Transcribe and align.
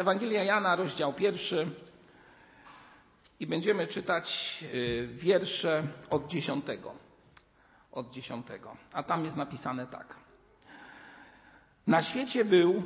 Ewangelia 0.00 0.44
Jana, 0.44 0.76
rozdział 0.76 1.12
pierwszy 1.12 1.66
i 3.40 3.46
będziemy 3.46 3.86
czytać 3.86 4.58
y, 4.74 5.08
wiersze 5.12 5.82
od 6.10 6.28
dziesiątego. 6.28 6.94
Od 7.92 8.10
dziesiątego. 8.10 8.76
A 8.92 9.02
tam 9.02 9.24
jest 9.24 9.36
napisane 9.36 9.86
tak. 9.86 10.16
Na 11.86 12.02
świecie 12.02 12.44
był 12.44 12.82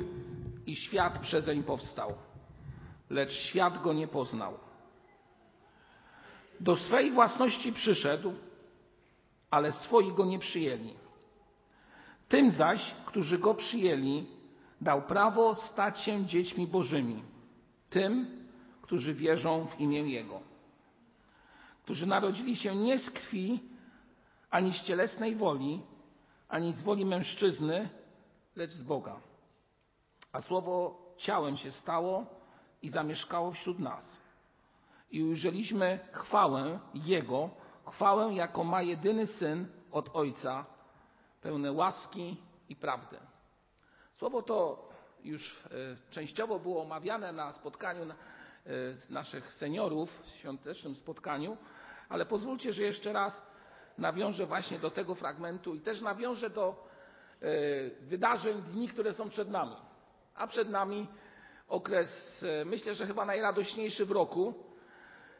i 0.65 0.75
świat 0.75 1.19
przezeń 1.19 1.63
powstał, 1.63 2.13
lecz 3.09 3.31
świat 3.31 3.81
go 3.81 3.93
nie 3.93 4.07
poznał. 4.07 4.57
Do 6.59 6.77
swej 6.77 7.11
własności 7.11 7.73
przyszedł, 7.73 8.33
ale 9.51 9.71
swoi 9.71 10.13
go 10.13 10.25
nie 10.25 10.39
przyjęli. 10.39 10.93
Tym 12.27 12.51
zaś, 12.51 12.95
którzy 13.05 13.37
go 13.37 13.53
przyjęli, 13.53 14.34
dał 14.81 15.01
prawo 15.01 15.55
stać 15.55 15.99
się 15.99 16.25
dziećmi 16.25 16.67
Bożymi. 16.67 17.23
Tym, 17.89 18.27
którzy 18.81 19.13
wierzą 19.13 19.67
w 19.67 19.79
imię 19.79 19.99
Jego. 19.99 20.39
Którzy 21.83 22.07
narodzili 22.07 22.55
się 22.55 22.75
nie 22.75 22.97
z 22.99 23.11
krwi, 23.11 23.59
ani 24.49 24.73
z 24.73 24.83
cielesnej 24.83 25.35
woli, 25.35 25.81
ani 26.49 26.73
z 26.73 26.81
woli 26.81 27.05
mężczyzny, 27.05 27.89
lecz 28.55 28.71
z 28.71 28.83
Boga. 28.83 29.19
A 30.31 30.41
słowo 30.41 31.01
ciałem 31.17 31.57
się 31.57 31.71
stało 31.71 32.25
i 32.81 32.89
zamieszkało 32.89 33.51
wśród 33.51 33.79
nas. 33.79 34.21
I 35.11 35.23
ujrzeliśmy 35.23 35.99
chwałę 36.11 36.79
Jego, 36.93 37.49
chwałę, 37.91 38.33
jaką 38.33 38.63
ma 38.63 38.81
jedyny 38.81 39.27
syn 39.27 39.67
od 39.91 40.09
Ojca, 40.15 40.65
pełne 41.41 41.71
łaski 41.71 42.37
i 42.69 42.75
prawdy. 42.75 43.19
Słowo 44.25 44.41
to 44.41 44.89
już 45.23 45.63
e, 45.65 46.11
częściowo 46.11 46.59
było 46.59 46.81
omawiane 46.81 47.31
na 47.31 47.51
spotkaniu 47.51 48.03
e, 48.03 48.13
naszych 49.09 49.51
seniorów, 49.53 50.21
świątecznym 50.39 50.95
spotkaniu, 50.95 51.57
ale 52.09 52.25
pozwólcie, 52.25 52.73
że 52.73 52.83
jeszcze 52.83 53.13
raz 53.13 53.41
nawiążę 53.97 54.45
właśnie 54.45 54.79
do 54.79 54.91
tego 54.91 55.15
fragmentu 55.15 55.75
i 55.75 55.81
też 55.81 56.01
nawiążę 56.01 56.49
do 56.49 56.87
e, 57.41 57.45
wydarzeń, 58.01 58.61
dni, 58.61 58.87
które 58.87 59.13
są 59.13 59.29
przed 59.29 59.49
nami. 59.49 59.75
A 60.35 60.47
przed 60.47 60.69
nami 60.69 61.07
okres, 61.67 62.45
myślę, 62.65 62.95
że 62.95 63.07
chyba 63.07 63.25
najradośniejszy 63.25 64.05
w 64.05 64.11
roku, 64.11 64.53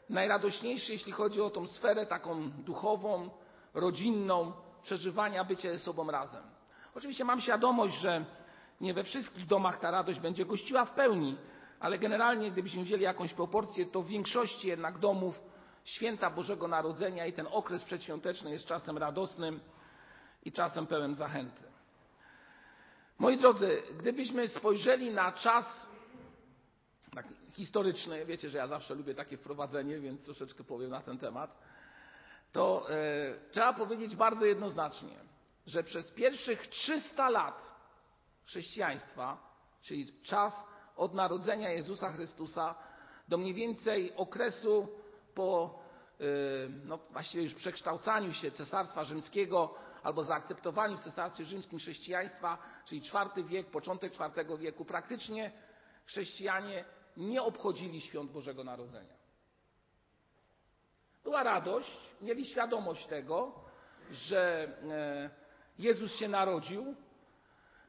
najradośniejszy, 0.08 0.92
jeśli 0.92 1.12
chodzi 1.12 1.40
o 1.40 1.50
tą 1.50 1.66
sferę 1.66 2.06
taką 2.06 2.50
duchową, 2.50 3.30
rodzinną, 3.74 4.52
przeżywania 4.82 5.44
bycie 5.44 5.78
sobą 5.78 6.10
razem. 6.10 6.42
Oczywiście 6.94 7.24
mam 7.24 7.40
świadomość, 7.40 7.94
że 7.94 8.24
nie 8.80 8.94
we 8.94 9.04
wszystkich 9.04 9.46
domach 9.46 9.80
ta 9.80 9.90
radość 9.90 10.20
będzie 10.20 10.44
gościła 10.44 10.84
w 10.84 10.94
pełni, 10.94 11.36
ale 11.80 11.98
generalnie, 11.98 12.50
gdybyśmy 12.50 12.84
wzięli 12.84 13.02
jakąś 13.02 13.34
proporcję, 13.34 13.86
to 13.86 14.02
w 14.02 14.08
większości 14.08 14.68
jednak 14.68 14.98
domów 14.98 15.40
święta 15.84 16.30
Bożego 16.30 16.68
Narodzenia 16.68 17.26
i 17.26 17.32
ten 17.32 17.46
okres 17.50 17.84
przedświąteczny 17.84 18.50
jest 18.50 18.66
czasem 18.66 18.98
radosnym 18.98 19.60
i 20.44 20.52
czasem 20.52 20.86
pełen 20.86 21.14
zachęty. 21.14 21.62
Moi 23.18 23.38
drodzy, 23.38 23.82
gdybyśmy 23.98 24.48
spojrzeli 24.48 25.10
na 25.10 25.32
czas 25.32 25.88
tak 27.14 27.26
historyczny, 27.50 28.26
wiecie, 28.26 28.50
że 28.50 28.58
ja 28.58 28.66
zawsze 28.66 28.94
lubię 28.94 29.14
takie 29.14 29.36
wprowadzenie, 29.36 30.00
więc 30.00 30.24
troszeczkę 30.24 30.64
powiem 30.64 30.90
na 30.90 31.00
ten 31.00 31.18
temat, 31.18 31.58
to 32.52 32.90
e, 32.90 32.94
trzeba 33.50 33.72
powiedzieć 33.72 34.16
bardzo 34.16 34.44
jednoznacznie, 34.44 35.16
że 35.66 35.82
przez 35.82 36.10
pierwszych 36.10 36.66
300 36.66 37.30
lat 37.30 37.75
chrześcijaństwa, 38.46 39.38
czyli 39.82 40.22
czas 40.22 40.66
od 40.96 41.14
narodzenia 41.14 41.70
Jezusa 41.70 42.12
Chrystusa 42.12 42.74
do 43.28 43.38
mniej 43.38 43.54
więcej 43.54 44.16
okresu 44.16 44.88
po 45.34 45.78
y, 46.20 46.24
no, 46.84 46.98
właściwie 47.10 47.44
już 47.44 47.54
przekształcaniu 47.54 48.32
się 48.32 48.50
Cesarstwa 48.50 49.04
Rzymskiego 49.04 49.74
albo 50.02 50.24
zaakceptowaniu 50.24 50.96
w 50.96 51.04
Cesarstwie 51.04 51.44
Rzymskim 51.44 51.78
chrześcijaństwa, 51.78 52.58
czyli 52.84 53.02
IV 53.06 53.44
wiek, 53.44 53.70
początek 53.70 54.12
IV 54.14 54.58
wieku, 54.58 54.84
praktycznie 54.84 55.52
chrześcijanie 56.04 56.84
nie 57.16 57.42
obchodzili 57.42 58.00
świąt 58.00 58.30
Bożego 58.32 58.64
Narodzenia. 58.64 59.16
Była 61.24 61.42
radość, 61.42 61.90
mieli 62.20 62.46
świadomość 62.46 63.06
tego, 63.06 63.52
że 64.10 64.68
e, 64.90 65.30
Jezus 65.78 66.14
się 66.14 66.28
narodził, 66.28 66.94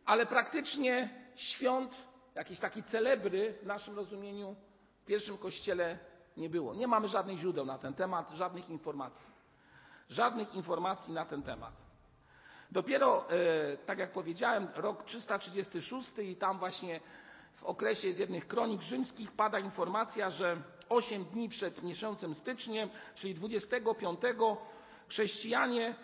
ale 0.07 0.25
praktycznie 0.25 1.09
świąt, 1.35 1.95
jakiejś 2.35 2.59
takiej 2.59 2.83
celebry 2.83 3.53
w 3.61 3.65
naszym 3.65 3.95
rozumieniu 3.95 4.55
w 5.01 5.05
pierwszym 5.05 5.37
kościele 5.37 5.99
nie 6.37 6.49
było. 6.49 6.75
Nie 6.75 6.87
mamy 6.87 7.07
żadnych 7.07 7.37
źródeł 7.37 7.65
na 7.65 7.77
ten 7.77 7.93
temat, 7.93 8.31
żadnych 8.31 8.69
informacji. 8.69 9.31
Żadnych 10.09 10.55
informacji 10.55 11.13
na 11.13 11.25
ten 11.25 11.43
temat. 11.43 11.73
Dopiero, 12.71 13.29
e, 13.29 13.77
tak 13.77 13.99
jak 13.99 14.11
powiedziałem, 14.11 14.67
rok 14.75 15.03
336 15.03 16.09
i 16.17 16.35
tam 16.35 16.59
właśnie 16.59 16.99
w 17.53 17.63
okresie 17.63 18.13
z 18.13 18.17
jednych 18.17 18.47
kronik 18.47 18.81
rzymskich 18.81 19.31
pada 19.31 19.59
informacja, 19.59 20.29
że 20.29 20.57
8 20.89 21.25
dni 21.25 21.49
przed 21.49 21.83
miesiącem 21.83 22.35
styczniem, 22.35 22.89
czyli 23.15 23.33
25, 23.35 24.19
chrześcijanie 25.09 25.95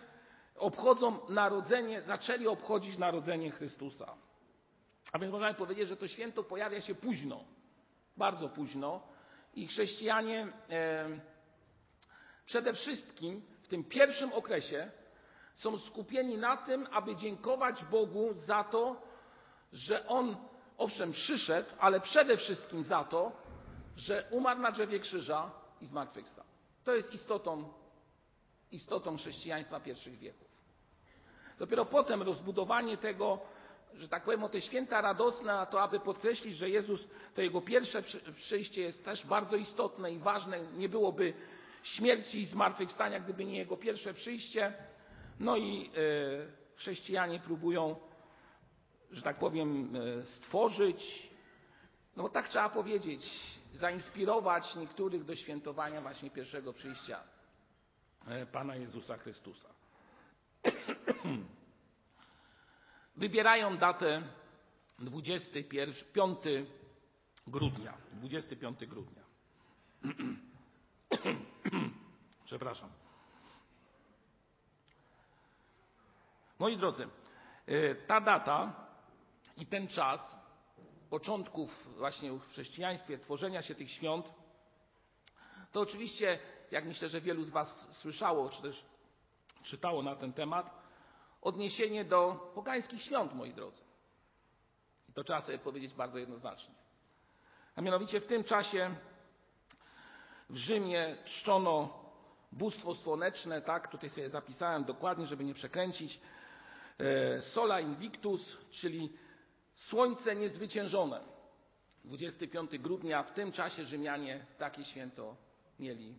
obchodzą 0.56 1.20
narodzenie, 1.30 2.02
zaczęli 2.02 2.48
obchodzić 2.48 2.98
narodzenie 2.98 3.52
Chrystusa. 3.52 4.14
A 5.12 5.20
więc 5.20 5.32
można 5.32 5.54
powiedzieć, 5.54 5.88
że 5.88 5.98
to 5.98 6.08
święto 6.08 6.44
pojawia 6.44 6.82
się 6.82 6.96
późno, 6.96 7.44
bardzo 8.18 8.50
późno 8.50 9.02
i 9.56 9.68
chrześcijanie 9.68 10.48
e, 10.70 11.10
przede 12.46 12.74
wszystkim 12.74 13.42
w 13.62 13.68
tym 13.68 13.84
pierwszym 13.84 14.34
okresie 14.34 14.92
są 15.54 15.80
skupieni 15.80 16.38
na 16.38 16.58
tym, 16.58 16.88
aby 16.92 17.16
dziękować 17.16 17.86
Bogu 17.86 18.34
za 18.34 18.64
to, 18.64 19.02
że 19.74 20.08
On 20.08 20.36
owszem 20.78 21.12
przyszedł, 21.12 21.70
ale 21.80 22.00
przede 22.00 22.38
wszystkim 22.38 22.84
za 22.84 23.04
to, 23.04 23.32
że 23.96 24.28
umarł 24.32 24.62
na 24.62 24.72
drzewie 24.72 25.00
krzyża 25.00 25.52
i 25.82 25.86
zmartwychwstał. 25.86 26.46
To 26.84 26.96
jest 26.96 27.14
istotą, 27.14 27.74
istotą 28.74 29.18
chrześcijaństwa 29.18 29.80
pierwszych 29.80 30.20
wieków. 30.20 30.48
Dopiero 31.60 31.86
potem 31.86 32.22
rozbudowanie 32.22 32.98
tego, 32.98 33.40
że 33.96 34.08
tak 34.08 34.24
powiem, 34.24 34.44
o 34.44 34.50
te 34.50 34.62
święta 34.62 35.02
radosne, 35.02 35.68
to 35.72 35.82
aby 35.82 36.00
podkreślić, 36.00 36.56
że 36.56 36.70
Jezus, 36.70 37.08
to 37.36 37.42
Jego 37.42 37.62
pierwsze 37.62 38.04
przyjście 38.36 38.82
jest 38.82 39.06
też 39.06 39.26
bardzo 39.26 39.56
istotne 39.56 40.12
i 40.12 40.20
ważne. 40.20 40.60
Nie 40.62 40.90
byłoby 40.90 41.34
śmierci 41.84 42.40
i 42.40 42.46
zmartwychwstania, 42.46 43.20
gdyby 43.20 43.46
nie 43.46 43.58
Jego 43.58 43.78
pierwsze 43.78 44.14
przyjście. 44.14 44.74
No 45.40 45.58
i 45.58 45.90
e, 45.90 46.76
chrześcijanie 46.76 47.40
próbują, 47.40 47.96
że 49.12 49.22
tak 49.22 49.40
powiem, 49.40 49.96
e, 49.96 50.26
stworzyć, 50.26 51.30
no 52.16 52.24
bo 52.24 52.30
tak 52.30 52.50
trzeba 52.50 52.70
powiedzieć, 52.70 53.30
zainspirować 53.74 54.76
niektórych 54.76 55.26
do 55.26 55.36
świętowania 55.36 56.02
właśnie 56.02 56.30
pierwszego 56.30 56.74
przyjścia 56.74 57.33
Pana 58.52 58.76
Jezusa 58.76 59.18
Chrystusa. 59.18 59.70
Wybierają 63.16 63.78
datę 63.78 64.22
25 65.00 66.38
grudnia. 67.48 67.98
25 68.12 68.86
grudnia. 68.86 69.24
Przepraszam. 72.46 72.90
Moi 76.60 76.78
drodzy, 76.78 77.08
e, 77.66 77.96
ta 77.96 78.22
data 78.22 78.74
i 79.58 79.66
ten 79.66 79.88
czas 79.88 80.36
początków 81.10 81.98
właśnie 81.98 82.32
w 82.32 82.48
chrześcijaństwie, 82.50 83.18
tworzenia 83.18 83.62
się 83.62 83.76
tych 83.76 83.92
świąt, 83.92 84.34
to 85.72 85.82
oczywiście, 85.82 86.40
jak 86.74 86.86
myślę, 86.86 87.10
że 87.10 87.22
wielu 87.22 87.44
z 87.44 87.50
Was 87.50 87.88
słyszało, 87.92 88.50
czy 88.50 88.62
też 88.62 88.86
czytało 89.64 90.04
na 90.04 90.16
ten 90.16 90.34
temat, 90.34 90.84
odniesienie 91.42 92.06
do 92.06 92.52
pogańskich 92.56 93.02
świąt, 93.02 93.34
moi 93.34 93.54
drodzy. 93.54 93.82
I 95.10 95.14
to 95.14 95.24
trzeba 95.24 95.42
sobie 95.42 95.60
powiedzieć 95.60 95.94
bardzo 95.94 96.18
jednoznacznie. 96.18 96.76
A 97.76 97.82
mianowicie 97.82 98.22
w 98.22 98.28
tym 98.28 98.44
czasie 98.44 98.96
w 100.50 100.56
Rzymie 100.56 101.18
czczono 101.26 102.04
bóstwo 102.52 102.96
słoneczne, 102.96 103.62
tak, 103.62 103.88
tutaj 103.88 104.10
sobie 104.10 104.30
zapisałem 104.30 104.84
dokładnie, 104.84 105.28
żeby 105.28 105.44
nie 105.44 105.54
przekręcić, 105.54 106.20
e, 107.00 107.42
sola 107.42 107.80
invictus, 107.80 108.58
czyli 108.72 109.14
słońce 109.76 110.36
niezwyciężone. 110.36 111.24
25 112.06 112.78
grudnia, 112.78 113.24
w 113.24 113.34
tym 113.34 113.52
czasie 113.52 113.86
Rzymianie 113.86 114.46
takie 114.58 114.86
święto 114.86 115.36
mieli 115.80 116.18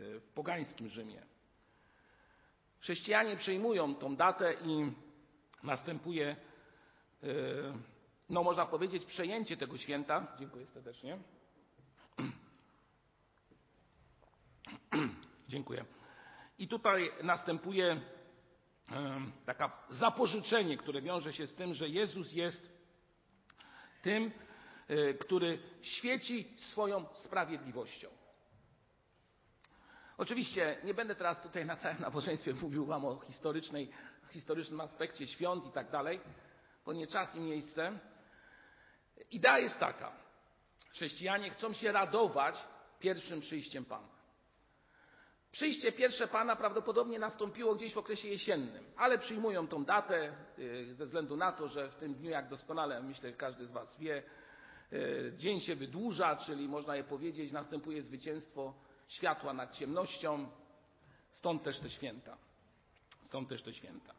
w 0.00 0.28
pogańskim 0.34 0.88
Rzymie. 0.88 1.22
Chrześcijanie 2.80 3.36
przyjmują 3.36 3.94
tą 3.94 4.16
datę 4.16 4.54
i 4.64 4.92
następuje 5.62 6.36
e, 7.22 7.26
no 8.30 8.42
można 8.42 8.66
powiedzieć, 8.66 9.04
przejęcie 9.04 9.56
tego 9.56 9.78
święta. 9.78 10.36
Dziękuję 10.38 10.66
serdecznie. 10.66 11.18
Dziękuję. 15.48 15.84
I 16.58 16.68
tutaj 16.68 17.12
następuje 17.22 18.00
taka 19.46 19.86
zapożyczenie, 19.90 20.76
które 20.76 21.02
wiąże 21.02 21.32
się 21.32 21.46
z 21.46 21.54
tym, 21.54 21.74
że 21.74 21.88
Jezus 21.88 22.32
jest 22.32 22.72
tym, 24.02 24.30
który 25.20 25.58
świeci 25.82 26.54
swoją 26.56 27.06
sprawiedliwością. 27.14 28.08
Oczywiście 30.20 30.76
nie 30.84 30.94
będę 30.94 31.14
teraz 31.14 31.42
tutaj 31.42 31.66
na 31.66 31.76
całym 31.76 32.00
nabożeństwie 32.00 32.54
mówił 32.54 32.86
Wam 32.86 33.04
o 33.04 33.18
historycznej, 33.18 33.90
historycznym 34.30 34.80
aspekcie 34.80 35.26
świąt 35.26 35.66
i 35.66 35.72
tak 35.72 35.90
dalej, 35.90 36.20
bo 36.86 36.92
nie 36.92 37.06
czas 37.06 37.36
i 37.36 37.40
miejsce. 37.40 37.98
Idea 39.30 39.58
jest 39.58 39.78
taka. 39.78 40.12
Chrześcijanie 40.90 41.50
chcą 41.50 41.72
się 41.72 41.92
radować 41.92 42.64
pierwszym 42.98 43.40
przyjściem 43.40 43.84
Pana. 43.84 44.08
Przyjście 45.52 45.92
pierwsze 45.92 46.28
Pana 46.28 46.56
prawdopodobnie 46.56 47.18
nastąpiło 47.18 47.74
gdzieś 47.74 47.94
w 47.94 47.98
okresie 47.98 48.28
jesiennym, 48.28 48.84
ale 48.96 49.18
przyjmują 49.18 49.68
tą 49.68 49.84
datę 49.84 50.32
y, 50.58 50.94
ze 50.94 51.04
względu 51.04 51.36
na 51.36 51.52
to, 51.52 51.68
że 51.68 51.88
w 51.88 51.94
tym 51.94 52.14
dniu, 52.14 52.30
jak 52.30 52.48
doskonale 52.48 53.02
myślę 53.02 53.32
każdy 53.32 53.66
z 53.66 53.72
Was 53.72 53.98
wie, 53.98 54.22
y, 54.92 55.32
dzień 55.36 55.60
się 55.60 55.76
wydłuża, 55.76 56.36
czyli 56.36 56.68
można 56.68 56.96
je 56.96 57.04
powiedzieć, 57.04 57.52
następuje 57.52 58.02
zwycięstwo 58.02 58.74
światła 59.10 59.52
nad 59.52 59.72
ciemnością, 59.72 60.50
stąd 61.30 61.62
też 61.62 61.80
te 61.80 61.90
święta. 61.90 62.36
Stąd 63.22 63.48
też 63.48 63.62
te 63.62 63.72
święta. 63.72 64.14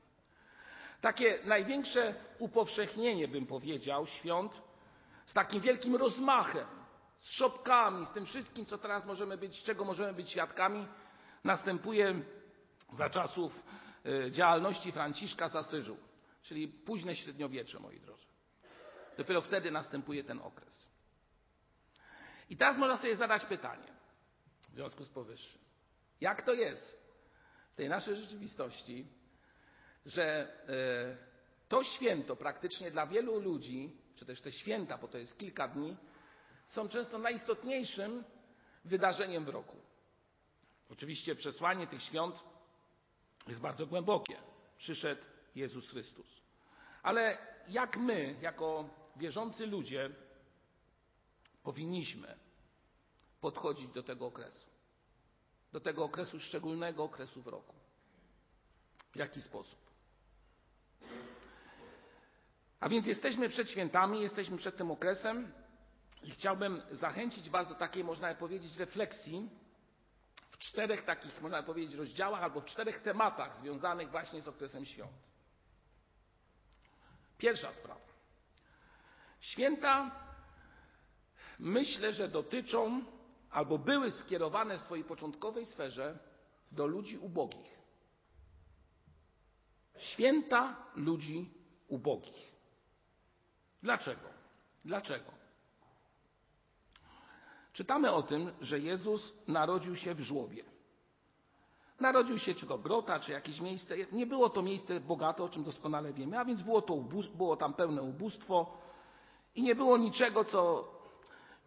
Takie 1.01 1.39
największe 1.45 2.15
upowszechnienie, 2.39 3.27
bym 3.27 3.45
powiedział, 3.45 4.07
świąt 4.07 4.51
z 5.25 5.33
takim 5.33 5.61
wielkim 5.61 5.95
rozmachem, 5.95 6.67
z 7.19 7.29
szopkami, 7.29 8.05
z 8.05 8.11
tym 8.11 8.25
wszystkim, 8.25 8.65
co 8.65 8.77
teraz 8.77 9.05
możemy 9.05 9.37
być, 9.37 9.63
czego 9.63 9.85
możemy 9.85 10.13
być 10.13 10.29
świadkami, 10.29 10.87
następuje 11.43 12.21
za 12.93 13.09
czasów 13.09 13.63
e, 14.05 14.31
działalności 14.31 14.91
Franciszka 14.91 15.49
z 15.49 15.55
Asyżu, 15.55 15.97
czyli 16.41 16.67
późne 16.67 17.15
średniowiecze, 17.15 17.79
moi 17.79 17.99
drodzy. 17.99 18.25
Dopiero 19.17 19.41
wtedy 19.41 19.71
następuje 19.71 20.23
ten 20.23 20.39
okres. 20.39 20.87
I 22.49 22.57
teraz 22.57 22.77
można 22.77 22.97
sobie 22.97 23.15
zadać 23.15 23.45
pytanie 23.45 24.00
w 24.71 24.75
związku 24.75 25.05
z 25.05 25.09
powyższym. 25.09 25.61
Jak 26.21 26.45
to 26.45 26.53
jest 26.53 27.01
w 27.73 27.75
tej 27.75 27.89
naszej 27.89 28.15
rzeczywistości, 28.15 29.07
że 30.05 30.23
e, 30.23 31.17
to 31.67 31.83
święto 31.83 32.35
praktycznie 32.35 32.91
dla 32.91 33.07
wielu 33.07 33.39
ludzi, 33.39 33.95
czy 34.15 34.25
też 34.25 34.41
te 34.41 34.51
święta, 34.51 34.97
bo 34.97 35.07
to 35.07 35.17
jest 35.17 35.37
kilka 35.37 35.67
dni, 35.67 35.97
są 36.65 36.89
często 36.89 37.17
najistotniejszym 37.17 38.23
wydarzeniem 38.85 39.45
w 39.45 39.49
roku. 39.49 39.77
Oczywiście 40.89 41.35
przesłanie 41.35 41.87
tych 41.87 42.03
świąt 42.03 42.43
jest 43.47 43.59
bardzo 43.59 43.87
głębokie. 43.87 44.37
Przyszedł 44.77 45.21
Jezus 45.55 45.89
Chrystus. 45.89 46.41
Ale 47.03 47.37
jak 47.67 47.97
my, 47.97 48.35
jako 48.41 48.89
wierzący 49.15 49.65
ludzie, 49.65 50.09
powinniśmy 51.63 52.37
podchodzić 53.41 53.87
do 53.91 54.03
tego 54.03 54.25
okresu? 54.25 54.65
Do 55.71 55.79
tego 55.79 56.03
okresu 56.03 56.39
szczególnego 56.39 57.03
okresu 57.03 57.41
w 57.41 57.47
roku. 57.47 57.75
W 59.11 59.15
jaki 59.15 59.41
sposób? 59.41 59.79
A 62.79 62.89
więc 62.89 63.05
jesteśmy 63.07 63.49
przed 63.49 63.69
świętami, 63.69 64.21
jesteśmy 64.21 64.57
przed 64.57 64.77
tym 64.77 64.91
okresem 64.91 65.53
i 66.23 66.31
chciałbym 66.31 66.81
zachęcić 66.91 67.49
Was 67.49 67.67
do 67.67 67.75
takiej, 67.75 68.03
można 68.03 68.35
powiedzieć, 68.35 68.77
refleksji 68.77 69.49
w 70.51 70.57
czterech 70.57 71.05
takich, 71.05 71.41
można 71.41 71.63
powiedzieć, 71.63 71.95
rozdziałach 71.95 72.43
albo 72.43 72.61
w 72.61 72.65
czterech 72.65 73.01
tematach 73.01 73.55
związanych 73.55 74.11
właśnie 74.11 74.41
z 74.41 74.47
okresem 74.47 74.85
świąt. 74.85 75.11
Pierwsza 77.37 77.73
sprawa. 77.73 78.01
Święta 79.39 80.11
myślę, 81.59 82.13
że 82.13 82.27
dotyczą 82.27 83.05
albo 83.51 83.77
były 83.77 84.11
skierowane 84.11 84.77
w 84.77 84.81
swojej 84.81 85.05
początkowej 85.05 85.65
sferze 85.65 86.19
do 86.71 86.87
ludzi 86.87 87.17
ubogich. 87.17 87.79
Święta 89.97 90.75
ludzi 90.95 91.53
ubogich. 91.87 92.51
Dlaczego? 93.83 94.27
Dlaczego? 94.85 95.31
Czytamy 97.73 98.11
o 98.11 98.23
tym, 98.23 98.51
że 98.61 98.79
Jezus 98.79 99.33
narodził 99.47 99.95
się 99.95 100.15
w 100.15 100.19
żłobie. 100.19 100.63
Narodził 101.99 102.39
się 102.39 102.55
czy 102.55 102.67
to 102.67 102.77
grota, 102.77 103.19
czy 103.19 103.31
jakieś 103.31 103.61
miejsce. 103.61 103.95
Nie 104.11 104.25
było 104.25 104.49
to 104.49 104.61
miejsce 104.61 104.99
bogate, 104.99 105.43
o 105.43 105.49
czym 105.49 105.63
doskonale 105.63 106.13
wiemy, 106.13 106.39
a 106.39 106.45
więc 106.45 106.61
było, 106.61 106.81
to 106.81 106.97
było 107.35 107.57
tam 107.57 107.73
pełne 107.73 108.01
ubóstwo 108.01 108.77
i 109.55 109.63
nie 109.63 109.75
było 109.75 109.97
niczego, 109.97 110.45
co 110.45 110.91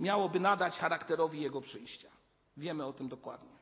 miałoby 0.00 0.41
nadać 0.41 0.79
charakterowi 0.79 1.41
jego 1.41 1.61
przyjścia. 1.61 2.11
Wiemy 2.56 2.87
o 2.87 2.93
tym 2.93 3.08
dokładnie. 3.08 3.55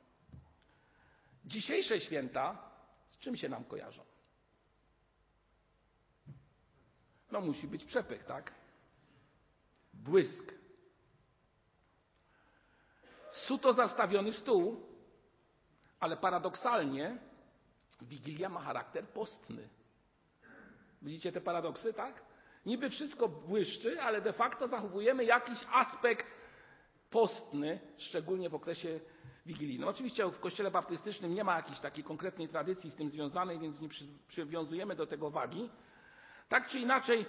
Dzisiejsze 1.45 2.01
święta 2.01 2.71
z 3.09 3.19
czym 3.19 3.37
się 3.37 3.49
nam 3.49 3.65
kojarzą? 3.65 4.05
No 7.31 7.41
musi 7.41 7.69
być 7.69 7.85
przepych, 7.85 8.25
tak? 8.25 8.53
Błysk. 9.95 10.55
Suto 13.31 13.73
zastawiony 13.73 14.33
stół, 14.33 14.87
ale 16.01 16.17
paradoksalnie 16.17 17.19
Wigilia 18.01 18.49
ma 18.49 18.61
charakter 18.61 19.09
postny. 19.09 19.69
Widzicie 21.03 21.33
te 21.33 21.41
paradoksy, 21.41 21.93
tak? 21.93 22.23
Niby 22.67 22.91
wszystko 22.91 23.29
błyszczy, 23.29 24.03
ale 24.03 24.21
de 24.21 24.33
facto 24.33 24.69
zachowujemy 24.69 25.25
jakiś 25.25 25.59
aspekt 25.73 26.35
postny, 27.11 27.81
szczególnie 27.99 28.51
w 28.51 28.55
okresie 28.55 29.01
wigilijnym. 29.47 29.89
Oczywiście 29.89 30.27
w 30.31 30.41
kościele 30.41 30.71
baptystycznym 30.71 31.35
nie 31.35 31.45
ma 31.45 31.57
jakiejś 31.57 31.81
takiej 31.81 32.05
konkretnej 32.05 32.49
tradycji 32.49 32.91
z 32.91 32.95
tym 32.97 33.09
związanej, 33.09 33.59
więc 33.59 33.81
nie 33.81 33.89
przywiązujemy 34.29 34.97
do 34.97 35.07
tego 35.07 35.31
wagi. 35.31 35.71
Tak 36.49 36.69
czy 36.69 36.79
inaczej, 36.79 37.27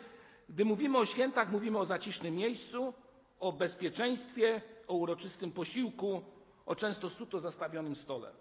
gdy 0.50 0.66
mówimy 0.66 0.98
o 0.98 1.06
świętach, 1.06 1.52
mówimy 1.52 1.80
o 1.80 1.86
zacisznym 1.86 2.36
miejscu, 2.36 2.94
o 3.40 3.52
bezpieczeństwie, 3.52 4.62
o 4.88 4.94
uroczystym 4.94 5.52
posiłku, 5.52 6.22
o 6.66 6.76
często 6.76 7.10
suto 7.10 7.40
zastawionym 7.40 7.96
stole. 7.96 8.32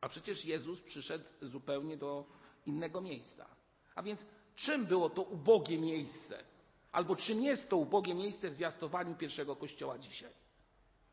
A 0.00 0.08
przecież 0.08 0.44
Jezus 0.44 0.80
przyszedł 0.80 1.24
zupełnie 1.42 1.96
do 1.96 2.26
innego 2.66 3.00
miejsca. 3.00 3.46
A 3.94 4.02
więc 4.02 4.26
czym 4.58 4.86
było 4.86 5.10
to 5.10 5.22
ubogie 5.22 5.78
miejsce? 5.78 6.44
Albo 6.92 7.16
czym 7.16 7.42
jest 7.42 7.70
to 7.70 7.76
ubogie 7.76 8.14
miejsce 8.14 8.50
w 8.50 8.54
zwiastowaniu 8.54 9.14
pierwszego 9.14 9.56
kościoła 9.56 9.98
dzisiaj? 9.98 10.32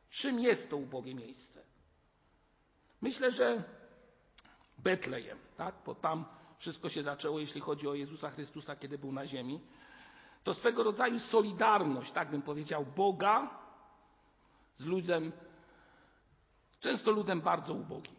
Czym 0.09 0.39
jest 0.39 0.69
to 0.69 0.77
ubogie 0.77 1.15
miejsce? 1.15 1.61
Myślę, 3.01 3.31
że 3.31 3.63
Betlejem, 4.77 5.37
tak? 5.57 5.75
bo 5.85 5.95
tam 5.95 6.25
wszystko 6.57 6.89
się 6.89 7.03
zaczęło, 7.03 7.39
jeśli 7.39 7.61
chodzi 7.61 7.87
o 7.87 7.93
Jezusa 7.93 8.29
Chrystusa, 8.29 8.75
kiedy 8.75 8.97
był 8.97 9.11
na 9.11 9.27
ziemi. 9.27 9.61
To 10.43 10.53
swego 10.53 10.83
rodzaju 10.83 11.19
solidarność, 11.19 12.11
tak 12.11 12.31
bym 12.31 12.41
powiedział, 12.41 12.85
Boga 12.85 13.59
z 14.75 14.85
ludem, 14.85 15.31
często 16.79 17.11
ludem 17.11 17.41
bardzo 17.41 17.73
ubogim, 17.73 18.15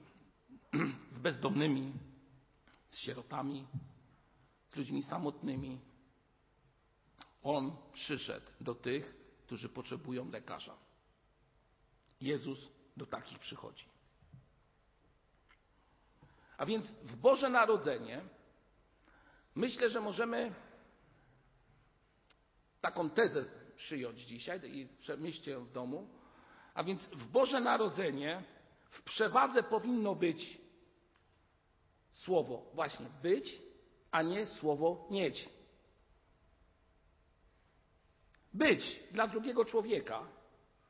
z 1.16 1.18
bezdomnymi, 1.18 1.92
z 2.90 2.99
sierotami, 2.99 3.66
ludźmi 4.76 5.02
samotnymi. 5.02 5.80
On 7.42 7.76
przyszedł 7.92 8.47
do 8.61 8.75
tych, 8.75 9.14
którzy 9.47 9.68
potrzebują 9.68 10.30
lekarza. 10.30 10.76
Jezus 12.21 12.59
do 12.97 13.06
takich 13.06 13.38
przychodzi. 13.38 13.85
A 16.59 16.66
więc 16.66 16.87
w 16.92 17.16
Boże 17.16 17.49
Narodzenie 17.49 18.23
myślę, 19.54 19.90
że 19.90 20.00
możemy 20.00 20.54
taką 22.80 23.11
tezę 23.11 23.45
przyjąć 23.76 24.21
dzisiaj 24.21 24.61
i 24.78 24.87
przemyślcie 24.99 25.50
ją 25.50 25.64
w 25.64 25.73
domu. 25.73 26.09
A 26.75 26.85
więc 26.85 27.06
w 27.06 27.26
Boże 27.26 27.61
Narodzenie 27.61 28.45
w 28.90 29.02
przewadze 29.02 29.62
powinno 29.62 30.14
być 30.14 30.59
słowo 32.12 32.71
właśnie 32.75 33.06
być, 33.23 33.59
a 34.16 34.23
nie 34.23 34.46
słowo 34.46 35.06
mieć. 35.11 35.49
Być 38.54 39.02
dla 39.12 39.26
drugiego 39.26 39.64
człowieka, 39.64 40.26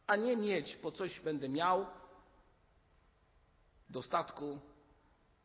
a 0.06 0.16
nie 0.16 0.36
mieć, 0.36 0.76
po 0.76 0.92
coś 0.92 1.20
będę 1.20 1.48
miał 1.48 1.86
w 3.88 3.92
dostatku 3.92 4.58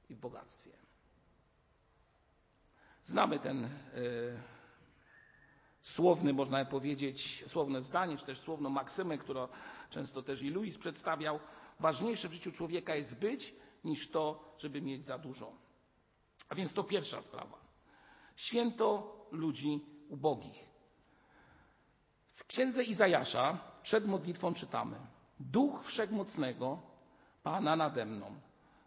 i 0.10 0.16
w 0.16 0.20
bogactwie. 0.20 0.72
Znamy 3.04 3.40
ten, 3.40 3.66
e, 3.66 3.70
słowny, 5.82 6.34
można 6.34 6.66
powiedzieć, 6.66 7.44
słowne 7.48 7.82
zdanie, 7.82 8.18
czy 8.18 8.26
też 8.26 8.40
słowną 8.40 8.70
maksymę, 8.70 9.18
którą 9.18 9.48
często 9.90 10.22
też 10.22 10.42
i 10.42 10.50
Louis 10.50 10.78
przedstawiał. 10.78 11.40
Ważniejsze 11.80 12.30
w 12.30 12.34
życiu 12.34 12.52
człowieka 12.52 12.96
jest 12.96 13.20
być, 13.20 13.56
niż 13.84 14.10
to, 14.10 14.56
żeby 14.58 14.82
mieć 14.82 15.06
za 15.06 15.18
dużo. 15.18 15.54
A 16.50 16.56
więc 16.56 16.74
to 16.74 16.84
pierwsza 16.84 17.22
sprawa. 17.22 17.61
Święto 18.42 19.16
ludzi 19.32 19.82
ubogich. 20.10 20.70
W 22.34 22.46
księdze 22.46 22.84
Izajasza 22.84 23.58
przed 23.82 24.08
modlitwą 24.08 24.54
czytamy: 24.54 24.98
Duch 25.40 25.86
Wszechmocnego 25.86 26.80
Pana 27.44 27.76
nade 27.76 28.06
mną, 28.06 28.36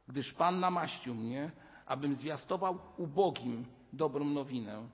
gdyż 0.08 0.32
Pan 0.32 0.60
namaścił 0.60 1.14
mnie, 1.14 1.50
abym 1.86 2.14
zwiastował 2.14 2.78
ubogim 2.96 3.66
dobrą 3.92 4.24
nowinę. 4.24 4.88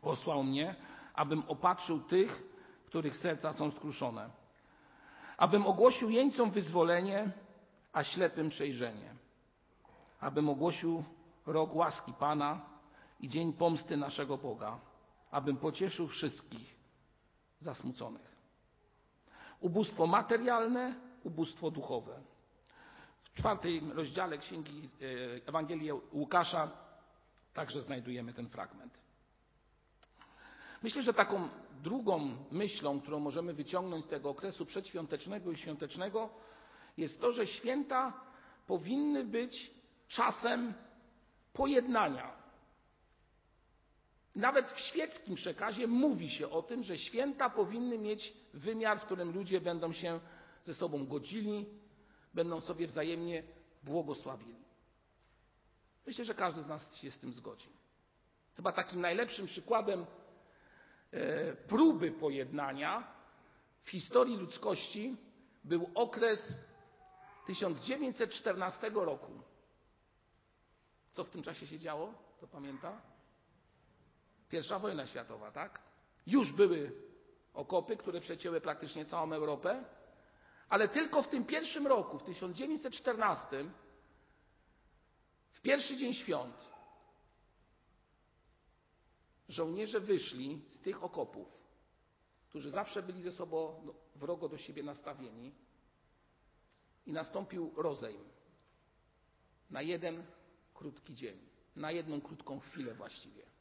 Posłał 0.00 0.44
mnie, 0.44 0.74
abym 1.14 1.42
opatrzył 1.48 2.00
tych, 2.00 2.42
których 2.86 3.16
serca 3.16 3.52
są 3.52 3.70
skruszone, 3.70 4.30
abym 5.36 5.66
ogłosił 5.66 6.10
jeńcom 6.10 6.50
wyzwolenie, 6.50 7.30
a 7.92 8.04
ślepym 8.04 8.48
przejrzenie, 8.48 9.14
abym 10.20 10.48
ogłosił 10.48 11.04
rok 11.46 11.74
łaski 11.74 12.12
Pana 12.12 12.73
i 13.24 13.28
dzień 13.28 13.52
pomsty 13.52 13.96
naszego 13.96 14.38
Boga, 14.38 14.80
abym 15.30 15.56
pocieszył 15.56 16.08
wszystkich 16.08 16.76
zasmuconych. 17.60 18.36
Ubóstwo 19.60 20.06
materialne, 20.06 20.94
ubóstwo 21.22 21.70
duchowe. 21.70 22.22
W 23.24 23.34
czwartym 23.34 23.92
rozdziale 23.92 24.38
Księgi 24.38 24.88
e, 25.42 25.48
Ewangelii 25.48 25.92
Łukasza 26.12 26.70
także 27.54 27.82
znajdujemy 27.82 28.32
ten 28.32 28.48
fragment. 28.48 28.98
Myślę, 30.82 31.02
że 31.02 31.14
taką 31.14 31.48
drugą 31.82 32.36
myślą, 32.50 33.00
którą 33.00 33.20
możemy 33.20 33.54
wyciągnąć 33.54 34.04
z 34.04 34.08
tego 34.08 34.30
okresu 34.30 34.66
przedświątecznego 34.66 35.50
i 35.50 35.56
świątecznego, 35.56 36.30
jest 36.96 37.20
to, 37.20 37.32
że 37.32 37.46
święta 37.46 38.12
powinny 38.66 39.24
być 39.24 39.70
czasem 40.08 40.74
pojednania. 41.52 42.43
Nawet 44.34 44.72
w 44.72 44.80
świeckim 44.80 45.34
przekazie 45.34 45.86
mówi 45.86 46.30
się 46.30 46.50
o 46.50 46.62
tym, 46.62 46.82
że 46.82 46.98
święta 46.98 47.50
powinny 47.50 47.98
mieć 47.98 48.32
wymiar, 48.54 49.00
w 49.00 49.04
którym 49.04 49.32
ludzie 49.32 49.60
będą 49.60 49.92
się 49.92 50.20
ze 50.62 50.74
sobą 50.74 51.06
godzili, 51.06 51.66
będą 52.34 52.60
sobie 52.60 52.86
wzajemnie 52.86 53.42
błogosławili. 53.82 54.64
Myślę, 56.06 56.24
że 56.24 56.34
każdy 56.34 56.62
z 56.62 56.66
nas 56.66 56.96
się 56.96 57.10
z 57.10 57.18
tym 57.18 57.32
zgodzi. 57.32 57.68
Chyba 58.56 58.72
takim 58.72 59.00
najlepszym 59.00 59.46
przykładem 59.46 60.06
e, 61.10 61.52
próby 61.56 62.12
pojednania 62.12 63.14
w 63.82 63.90
historii 63.90 64.36
ludzkości 64.36 65.16
był 65.64 65.90
okres 65.94 66.54
1914 67.46 68.90
roku. 68.94 69.32
Co 71.12 71.24
w 71.24 71.30
tym 71.30 71.42
czasie 71.42 71.66
się 71.66 71.78
działo? 71.78 72.14
To 72.40 72.46
pamięta? 72.46 73.13
Pierwsza 74.54 74.78
wojna 74.78 75.06
światowa, 75.06 75.50
tak? 75.50 75.80
Już 76.26 76.52
były 76.52 76.92
okopy, 77.54 77.96
które 77.96 78.20
przecięły 78.20 78.60
praktycznie 78.60 79.04
całą 79.04 79.32
Europę, 79.32 79.84
ale 80.68 80.88
tylko 80.88 81.22
w 81.22 81.28
tym 81.28 81.44
pierwszym 81.44 81.86
roku, 81.86 82.18
w 82.18 82.22
1914, 82.22 83.70
w 85.52 85.60
pierwszy 85.60 85.96
dzień 85.96 86.14
świąt, 86.14 86.56
żołnierze 89.48 90.00
wyszli 90.00 90.62
z 90.68 90.80
tych 90.80 91.02
okopów, 91.02 91.48
którzy 92.48 92.70
zawsze 92.70 93.02
byli 93.02 93.22
ze 93.22 93.30
sobą 93.30 93.82
no, 93.84 93.94
wrogo 94.14 94.48
do 94.48 94.58
siebie 94.58 94.82
nastawieni, 94.82 95.54
i 97.06 97.12
nastąpił 97.12 97.72
rozejm 97.76 98.24
na 99.70 99.82
jeden 99.82 100.24
krótki 100.74 101.14
dzień, 101.14 101.38
na 101.76 101.92
jedną 101.92 102.20
krótką 102.20 102.60
chwilę 102.60 102.94
właściwie. 102.94 103.53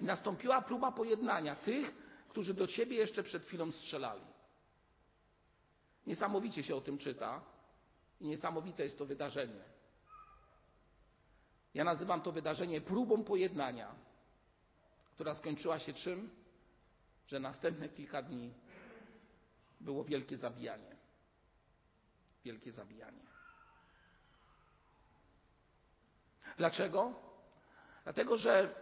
Nastąpiła 0.00 0.62
próba 0.62 0.92
pojednania 0.92 1.56
tych, 1.56 1.94
którzy 2.28 2.54
do 2.54 2.66
ciebie 2.66 2.96
jeszcze 2.96 3.22
przed 3.22 3.46
chwilą 3.46 3.72
strzelali. 3.72 4.24
Niesamowicie 6.06 6.62
się 6.62 6.74
o 6.74 6.80
tym 6.80 6.98
czyta 6.98 7.40
i 8.20 8.28
niesamowite 8.28 8.84
jest 8.84 8.98
to 8.98 9.06
wydarzenie. 9.06 9.64
Ja 11.74 11.84
nazywam 11.84 12.20
to 12.20 12.32
wydarzenie 12.32 12.80
próbą 12.80 13.24
pojednania, 13.24 13.94
która 15.14 15.34
skończyła 15.34 15.78
się 15.78 15.92
czym? 15.92 16.30
Że 17.26 17.40
następne 17.40 17.88
kilka 17.88 18.22
dni 18.22 18.54
było 19.80 20.04
wielkie 20.04 20.36
zabijanie. 20.36 20.96
Wielkie 22.44 22.72
zabijanie. 22.72 23.22
Dlaczego? 26.56 27.14
Dlatego, 28.04 28.38
że 28.38 28.74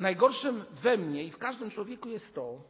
najgorszym 0.00 0.64
we 0.82 0.96
mnie 0.96 1.24
i 1.24 1.30
w 1.30 1.38
każdym 1.38 1.70
człowieku 1.70 2.08
jest 2.08 2.34
to, 2.34 2.62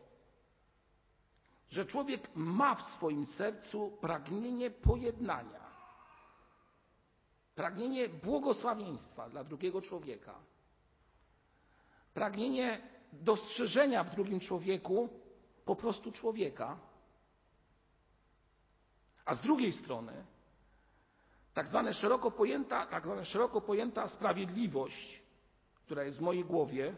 że 1.68 1.84
człowiek 1.84 2.30
ma 2.34 2.74
w 2.74 2.82
swoim 2.92 3.26
sercu 3.26 3.98
pragnienie 4.00 4.70
pojednania, 4.70 5.70
pragnienie 7.54 8.08
błogosławieństwa 8.08 9.28
dla 9.28 9.44
drugiego 9.44 9.82
człowieka, 9.82 10.34
pragnienie 12.14 12.80
dostrzeżenia 13.12 14.04
w 14.04 14.10
drugim 14.10 14.40
człowieku 14.40 15.08
po 15.64 15.76
prostu 15.76 16.12
człowieka, 16.12 16.78
a 19.24 19.34
z 19.34 19.40
drugiej 19.40 19.72
strony 19.72 20.24
tak 21.54 21.68
zwana 21.68 21.92
szeroko 21.92 22.30
pojęta, 22.30 22.86
tak 22.86 23.04
zwana 23.04 23.24
szeroko 23.24 23.60
pojęta 23.60 24.08
sprawiedliwość, 24.08 25.22
która 25.84 26.04
jest 26.04 26.18
w 26.18 26.20
mojej 26.20 26.44
głowie, 26.44 26.96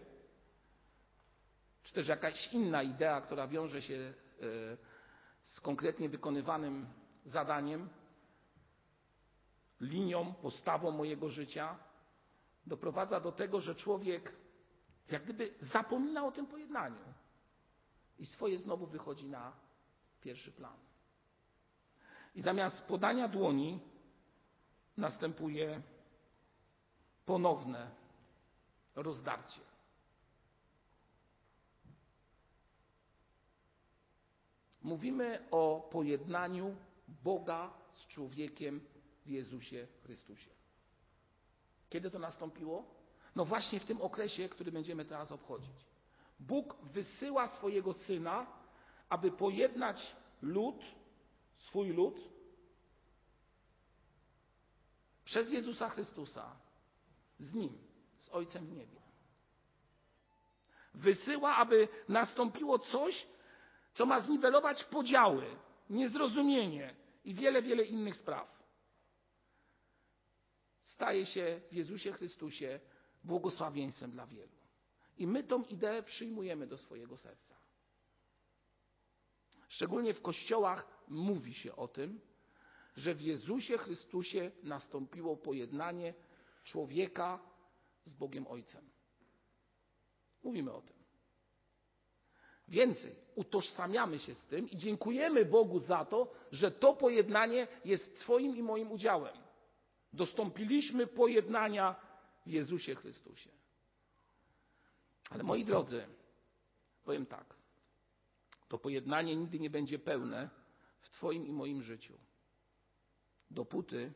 czy 1.82 1.92
też 1.94 2.08
jakaś 2.08 2.52
inna 2.52 2.82
idea, 2.82 3.20
która 3.20 3.48
wiąże 3.48 3.82
się 3.82 3.94
e, 3.94 4.12
z 5.42 5.60
konkretnie 5.60 6.08
wykonywanym 6.08 6.86
zadaniem, 7.24 7.88
linią, 9.80 10.34
postawą 10.34 10.90
mojego 10.90 11.28
życia, 11.28 11.78
doprowadza 12.66 13.20
do 13.20 13.32
tego, 13.32 13.60
że 13.60 13.74
człowiek 13.74 14.32
jak 15.08 15.24
gdyby 15.24 15.54
zapomina 15.60 16.24
o 16.24 16.32
tym 16.32 16.46
pojednaniu 16.46 17.04
i 18.18 18.26
swoje 18.26 18.58
znowu 18.58 18.86
wychodzi 18.86 19.26
na 19.26 19.52
pierwszy 20.20 20.52
plan. 20.52 20.76
I 22.34 22.42
zamiast 22.42 22.82
podania 22.82 23.28
dłoni 23.28 23.80
następuje 24.96 25.82
ponowne 27.26 27.90
rozdarcie. 28.94 29.71
Mówimy 34.82 35.48
o 35.50 35.88
pojednaniu 35.90 36.76
Boga 37.24 37.72
z 37.90 38.06
człowiekiem 38.06 38.80
w 39.26 39.30
Jezusie 39.30 39.86
Chrystusie. 40.02 40.50
Kiedy 41.90 42.10
to 42.10 42.18
nastąpiło? 42.18 42.84
No 43.36 43.44
właśnie 43.44 43.80
w 43.80 43.84
tym 43.84 44.00
okresie, 44.00 44.48
który 44.48 44.72
będziemy 44.72 45.04
teraz 45.04 45.32
obchodzić. 45.32 45.86
Bóg 46.40 46.76
wysyła 46.82 47.48
swojego 47.48 47.92
syna, 47.92 48.46
aby 49.08 49.30
pojednać 49.30 50.16
lud, 50.42 50.76
swój 51.58 51.88
lud, 51.88 52.16
przez 55.24 55.52
Jezusa 55.52 55.88
Chrystusa 55.88 56.56
z 57.38 57.54
nim, 57.54 57.78
z 58.18 58.28
Ojcem 58.28 58.66
w 58.66 58.72
niebie. 58.72 59.00
Wysyła, 60.94 61.56
aby 61.56 61.88
nastąpiło 62.08 62.78
coś, 62.78 63.26
co 63.94 64.06
ma 64.06 64.20
zniwelować 64.20 64.84
podziały, 64.84 65.56
niezrozumienie 65.90 66.94
i 67.24 67.34
wiele, 67.34 67.62
wiele 67.62 67.84
innych 67.84 68.16
spraw. 68.16 68.62
Staje 70.80 71.26
się 71.26 71.60
w 71.70 71.74
Jezusie 71.74 72.12
Chrystusie 72.12 72.80
błogosławieństwem 73.24 74.10
dla 74.10 74.26
wielu. 74.26 74.52
I 75.18 75.26
my 75.26 75.44
tą 75.44 75.64
ideę 75.64 76.02
przyjmujemy 76.02 76.66
do 76.66 76.78
swojego 76.78 77.16
serca. 77.16 77.56
Szczególnie 79.68 80.14
w 80.14 80.22
kościołach 80.22 81.04
mówi 81.08 81.54
się 81.54 81.76
o 81.76 81.88
tym, 81.88 82.20
że 82.96 83.14
w 83.14 83.20
Jezusie 83.20 83.78
Chrystusie 83.78 84.50
nastąpiło 84.62 85.36
pojednanie 85.36 86.14
człowieka 86.64 87.38
z 88.04 88.14
Bogiem 88.14 88.46
Ojcem. 88.46 88.90
Mówimy 90.42 90.72
o 90.72 90.82
tym. 90.82 91.01
Więcej, 92.72 93.14
utożsamiamy 93.34 94.18
się 94.18 94.34
z 94.34 94.46
tym 94.46 94.70
i 94.70 94.76
dziękujemy 94.76 95.44
Bogu 95.44 95.78
za 95.78 96.04
to, 96.04 96.32
że 96.52 96.70
to 96.70 96.94
pojednanie 96.94 97.68
jest 97.84 98.16
Twoim 98.20 98.56
i 98.56 98.62
moim 98.62 98.92
udziałem. 98.92 99.36
Dostąpiliśmy 100.12 101.06
pojednania 101.06 101.96
w 102.46 102.50
Jezusie 102.50 102.94
Chrystusie. 102.94 103.50
Ale 105.30 105.42
moi 105.42 105.64
drodzy, 105.64 106.06
powiem 107.04 107.26
tak. 107.26 107.54
To 108.68 108.78
pojednanie 108.78 109.36
nigdy 109.36 109.60
nie 109.60 109.70
będzie 109.70 109.98
pełne 109.98 110.50
w 111.00 111.10
Twoim 111.10 111.46
i 111.46 111.52
moim 111.52 111.82
życiu. 111.82 112.18
Dopóty, 113.50 114.12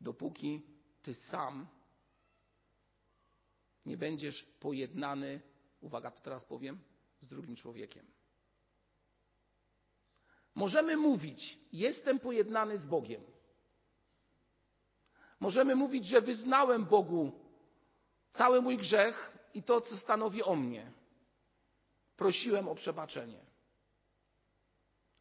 dopóki 0.00 0.62
Ty 1.02 1.14
sam 1.14 1.66
nie 3.86 3.96
będziesz 3.96 4.42
pojednany, 4.42 5.40
uwaga, 5.80 6.10
to 6.10 6.20
teraz 6.20 6.44
powiem, 6.44 6.78
z 7.24 7.28
drugim 7.28 7.56
człowiekiem. 7.56 8.06
Możemy 10.54 10.96
mówić, 10.96 11.58
jestem 11.72 12.20
pojednany 12.20 12.78
z 12.78 12.86
Bogiem. 12.86 13.22
Możemy 15.40 15.76
mówić, 15.76 16.06
że 16.06 16.20
wyznałem 16.20 16.84
Bogu 16.84 17.32
cały 18.30 18.62
mój 18.62 18.76
grzech 18.76 19.38
i 19.54 19.62
to, 19.62 19.80
co 19.80 19.96
stanowi 19.96 20.42
o 20.42 20.56
mnie. 20.56 20.92
Prosiłem 22.16 22.68
o 22.68 22.74
przebaczenie. 22.74 23.40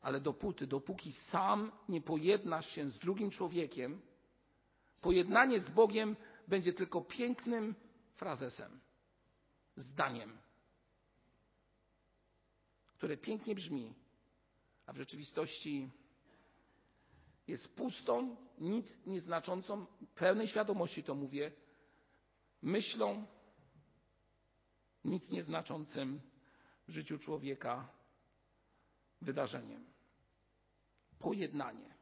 Ale 0.01 0.22
dopóty, 0.22 0.67
dopóki 0.67 1.12
sam 1.12 1.72
nie 1.89 2.01
pojednasz 2.01 2.69
się 2.69 2.89
z 2.89 3.00
drugim 3.00 3.31
człowiekiem, 3.31 4.01
pojednanie 5.01 5.60
z 5.60 5.69
Bogiem 5.69 6.15
będzie 6.48 6.74
tylko 6.74 7.01
pięknym 7.01 7.75
frazesem, 8.15 8.79
zdaniem, 9.75 10.38
które 13.03 13.17
pięknie 13.17 13.55
brzmi, 13.55 13.93
a 14.86 14.93
w 14.93 14.98
rzeczywistości 14.98 15.89
jest 17.48 17.75
pustą, 17.75 18.36
nic 18.60 19.05
nieznaczącą, 19.05 19.86
pełnej 20.15 20.48
świadomości 20.48 21.03
to 21.03 21.15
mówię, 21.15 21.51
myślą, 22.62 23.25
nic 25.05 25.31
nieznaczącym 25.31 26.22
w 26.88 26.91
życiu 26.91 27.19
człowieka 27.19 27.88
wydarzeniem. 29.22 29.86
Pojednanie. 31.19 31.95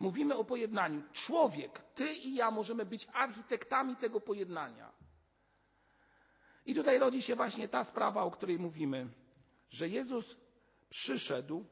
Mówimy 0.00 0.36
o 0.36 0.44
pojednaniu. 0.44 1.02
Człowiek, 1.12 1.82
ty 1.94 2.12
i 2.12 2.34
ja 2.34 2.50
możemy 2.50 2.86
być 2.86 3.06
architektami 3.12 3.96
tego 3.96 4.20
pojednania. 4.20 4.92
I 6.66 6.74
tutaj 6.74 6.98
rodzi 6.98 7.22
się 7.22 7.36
właśnie 7.36 7.68
ta 7.68 7.84
sprawa, 7.84 8.22
o 8.22 8.30
której 8.30 8.58
mówimy, 8.58 9.08
że 9.70 9.88
Jezus 9.88 10.36
przyszedł 10.88 11.64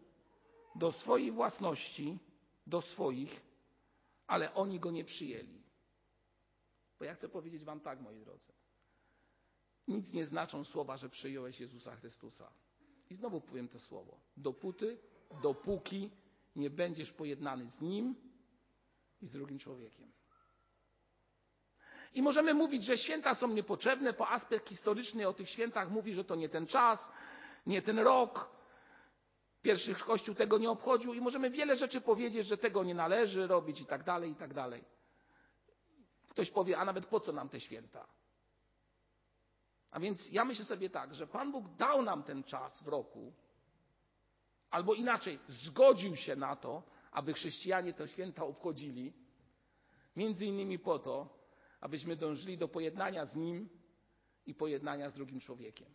do 0.74 0.92
swojej 0.92 1.32
własności, 1.32 2.18
do 2.66 2.80
swoich, 2.80 3.40
ale 4.26 4.54
oni 4.54 4.80
go 4.80 4.90
nie 4.90 5.04
przyjęli. 5.04 5.62
Bo 6.98 7.04
ja 7.04 7.14
chcę 7.14 7.28
powiedzieć 7.28 7.64
Wam 7.64 7.80
tak, 7.80 8.00
moi 8.00 8.20
drodzy. 8.20 8.52
Nic 9.88 10.12
nie 10.12 10.26
znaczą 10.26 10.64
słowa, 10.64 10.96
że 10.96 11.08
przyjąłeś 11.08 11.60
Jezusa 11.60 11.96
Chrystusa. 11.96 12.52
I 13.10 13.14
znowu 13.14 13.40
powiem 13.40 13.68
to 13.68 13.80
słowo. 13.80 14.20
Dopóty, 14.36 14.98
dopóki 15.42 16.10
nie 16.56 16.70
będziesz 16.70 17.12
pojednany 17.12 17.70
z 17.70 17.80
Nim 17.80 18.14
i 19.20 19.26
z 19.26 19.32
drugim 19.32 19.58
człowiekiem. 19.58 20.12
I 22.14 22.22
możemy 22.22 22.54
mówić, 22.54 22.84
że 22.84 22.98
święta 22.98 23.34
są 23.34 23.48
niepotrzebne, 23.48 24.12
bo 24.12 24.28
aspekt 24.28 24.68
historyczny 24.68 25.28
o 25.28 25.32
tych 25.32 25.50
świętach 25.50 25.90
mówi, 25.90 26.14
że 26.14 26.24
to 26.24 26.34
nie 26.34 26.48
ten 26.48 26.66
czas, 26.66 27.08
nie 27.66 27.82
ten 27.82 27.98
rok. 27.98 28.50
Pierwszy 29.62 29.94
Kościół 29.94 30.34
tego 30.34 30.58
nie 30.58 30.70
obchodził 30.70 31.14
i 31.14 31.20
możemy 31.20 31.50
wiele 31.50 31.76
rzeczy 31.76 32.00
powiedzieć, 32.00 32.46
że 32.46 32.56
tego 32.56 32.84
nie 32.84 32.94
należy 32.94 33.46
robić 33.46 33.80
i 33.80 33.86
tak 33.86 34.04
dalej, 34.04 34.30
i 34.30 34.34
tak 34.34 34.54
dalej. 34.54 34.84
Ktoś 36.28 36.50
powie, 36.50 36.78
a 36.78 36.84
nawet 36.84 37.06
po 37.06 37.20
co 37.20 37.32
nam 37.32 37.48
te 37.48 37.60
święta? 37.60 38.06
A 39.90 40.00
więc 40.00 40.32
ja 40.32 40.44
myślę 40.44 40.64
sobie 40.64 40.90
tak, 40.90 41.14
że 41.14 41.26
Pan 41.26 41.52
Bóg 41.52 41.68
dał 41.68 42.02
nam 42.02 42.22
ten 42.22 42.44
czas 42.44 42.82
w 42.82 42.88
roku, 42.88 43.32
albo 44.70 44.94
inaczej, 44.94 45.38
zgodził 45.48 46.16
się 46.16 46.36
na 46.36 46.56
to, 46.56 46.82
aby 47.10 47.32
chrześcijanie 47.32 47.92
te 47.92 48.08
święta 48.08 48.44
obchodzili, 48.44 49.12
między 50.16 50.46
innymi 50.46 50.78
po 50.78 50.98
to, 50.98 51.38
abyśmy 51.80 52.16
dążyli 52.16 52.58
do 52.58 52.68
pojednania 52.68 53.26
z 53.26 53.36
Nim 53.36 53.68
i 54.46 54.54
pojednania 54.54 55.10
z 55.10 55.14
drugim 55.14 55.40
człowiekiem. 55.40 55.88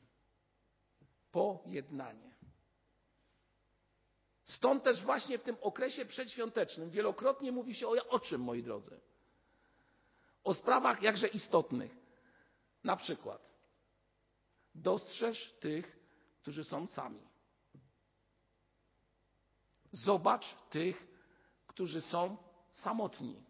Pojednanie. 1.33 2.33
Stąd 4.43 4.83
też 4.83 5.03
właśnie 5.03 5.37
w 5.37 5.43
tym 5.43 5.57
okresie 5.61 6.05
przedświątecznym 6.05 6.89
wielokrotnie 6.89 7.51
mówi 7.51 7.75
się 7.75 7.87
o, 7.87 8.09
o 8.09 8.19
czym, 8.19 8.41
moi 8.41 8.63
drodzy? 8.63 8.99
O 10.43 10.53
sprawach 10.53 11.01
jakże 11.01 11.27
istotnych. 11.27 11.95
Na 12.83 12.95
przykład 12.95 13.53
Dostrzeż 14.75 15.53
tych, 15.59 15.99
którzy 16.41 16.63
są 16.63 16.87
sami. 16.87 17.27
Zobacz 19.91 20.55
tych, 20.69 21.07
którzy 21.67 22.01
są 22.01 22.37
samotni. 22.71 23.43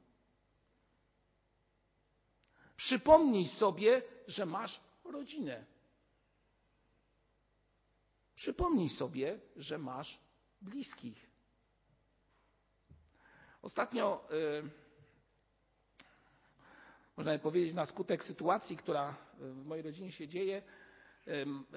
Przypomnij 2.76 3.48
sobie, 3.48 4.02
że 4.28 4.46
masz 4.46 4.80
rodzinę. 5.04 5.72
Przypomnij 8.43 8.89
sobie, 8.89 9.39
że 9.56 9.77
masz 9.77 10.19
bliskich. 10.62 11.29
Ostatnio, 13.62 14.27
yy, 14.29 14.69
można 17.17 17.39
powiedzieć, 17.39 17.73
na 17.73 17.86
skutek 17.86 18.23
sytuacji, 18.23 18.77
która 18.77 19.15
w 19.39 19.65
mojej 19.65 19.84
rodzinie 19.84 20.12
się 20.12 20.27
dzieje, 20.27 20.62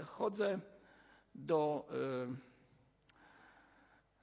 chodzę 0.06 0.60
do 1.34 1.88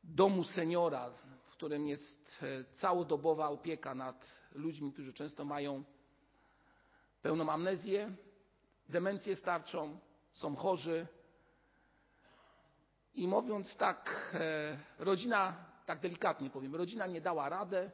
domu 0.03 0.43
seniora, 0.43 1.11
w 1.47 1.51
którym 1.51 1.87
jest 1.87 2.43
całodobowa 2.73 3.49
opieka 3.49 3.95
nad 3.95 4.43
ludźmi, 4.51 4.93
którzy 4.93 5.13
często 5.13 5.45
mają 5.45 5.83
pełną 7.21 7.49
amnezję, 7.49 8.15
demencję 8.89 9.35
starczą, 9.35 9.99
są 10.33 10.55
chorzy. 10.55 11.07
I 13.15 13.27
mówiąc 13.27 13.75
tak, 13.77 14.31
e, 14.39 14.79
rodzina, 14.99 15.65
tak 15.85 15.99
delikatnie 15.99 16.49
powiem, 16.49 16.75
rodzina 16.75 17.07
nie 17.07 17.21
dała 17.21 17.49
radę, 17.49 17.91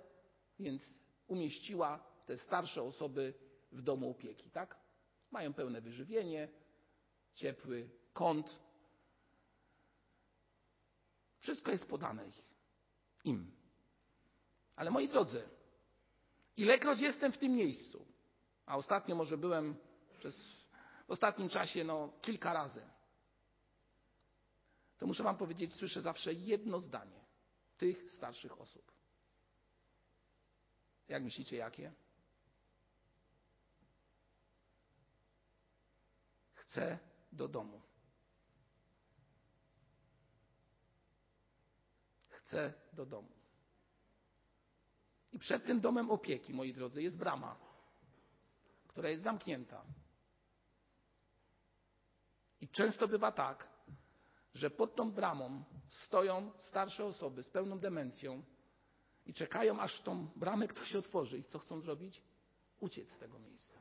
więc 0.59 0.93
umieściła 1.27 2.03
te 2.25 2.37
starsze 2.37 2.83
osoby 2.83 3.33
w 3.71 3.81
domu 3.81 4.11
opieki, 4.11 4.51
tak? 4.51 4.75
Mają 5.31 5.53
pełne 5.53 5.81
wyżywienie, 5.81 6.47
ciepły 7.33 7.89
kąt. 8.13 8.59
Wszystko 11.39 11.71
jest 11.71 11.87
podane 11.87 12.23
im. 13.23 13.51
Ale 14.75 14.91
moi 14.91 15.07
drodzy, 15.07 15.43
ilekroć 16.57 16.99
jestem 16.99 17.31
w 17.31 17.37
tym 17.37 17.51
miejscu, 17.51 18.05
a 18.65 18.77
ostatnio 18.77 19.15
może 19.15 19.37
byłem 19.37 19.75
przez 20.19 20.59
w 21.07 21.11
ostatnim 21.11 21.49
czasie 21.49 21.83
no, 21.83 22.13
kilka 22.21 22.53
razy, 22.53 22.81
to 24.99 25.07
muszę 25.07 25.23
Wam 25.23 25.37
powiedzieć, 25.37 25.73
słyszę 25.73 26.01
zawsze 26.01 26.33
jedno 26.33 26.79
zdanie 26.79 27.25
tych 27.77 28.11
starszych 28.11 28.61
osób. 28.61 28.91
Jak 31.07 31.23
myślicie, 31.23 31.55
jakie? 31.57 31.93
Chcę 36.53 36.99
do 37.31 37.47
domu. 37.47 37.81
Chcę 42.29 42.73
do 42.93 43.05
domu. 43.05 43.31
I 45.31 45.39
przed 45.39 45.65
tym 45.65 45.81
domem 45.81 46.11
opieki, 46.11 46.53
moi 46.53 46.73
drodzy, 46.73 47.03
jest 47.03 47.17
brama, 47.17 47.59
która 48.87 49.09
jest 49.09 49.23
zamknięta. 49.23 49.85
I 52.61 52.69
często 52.69 53.07
bywa 53.07 53.31
tak, 53.31 53.67
że 54.59 54.69
pod 54.69 54.95
tą 54.95 55.11
bramą 55.11 55.63
stoją 55.87 56.51
starsze 56.57 57.05
osoby 57.05 57.43
z 57.43 57.49
pełną 57.49 57.79
demencją 57.79 58.43
i 59.25 59.33
czekają, 59.33 59.79
aż 59.79 60.01
tą 60.01 60.27
bramę 60.35 60.67
ktoś 60.67 60.95
otworzy. 60.95 61.37
I 61.37 61.43
co 61.43 61.59
chcą 61.59 61.81
zrobić? 61.81 62.21
Uciec 62.79 63.11
z 63.11 63.17
tego 63.17 63.39
miejsca. 63.39 63.79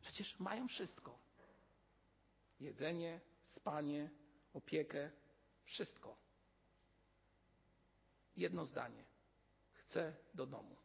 Przecież 0.00 0.40
mają 0.40 0.68
wszystko 0.68 1.18
jedzenie, 2.60 3.20
spanie, 3.40 4.10
opiekę, 4.52 5.10
wszystko. 5.64 6.16
Jedno 8.36 8.66
zdanie. 8.66 9.04
Chcę 9.72 10.14
do 10.34 10.46
domu. 10.46 10.76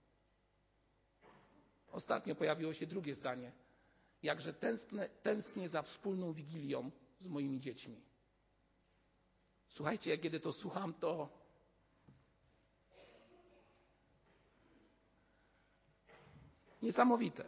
Ostatnio 1.92 2.36
pojawiło 2.36 2.74
się 2.74 2.88
drugie 2.88 3.16
zdanie. 3.16 3.52
Jakże 4.24 4.54
tęsknię, 4.54 5.10
tęsknię 5.24 5.70
za 5.70 5.82
wspólną 5.82 6.34
wigilią 6.34 6.92
z 7.20 7.28
moimi 7.28 7.60
dziećmi. 7.60 8.02
Słuchajcie, 9.78 10.18
kiedy 10.18 10.40
to 10.40 10.54
słucham, 10.54 10.94
to 10.94 11.30
niesamowite. 16.82 17.46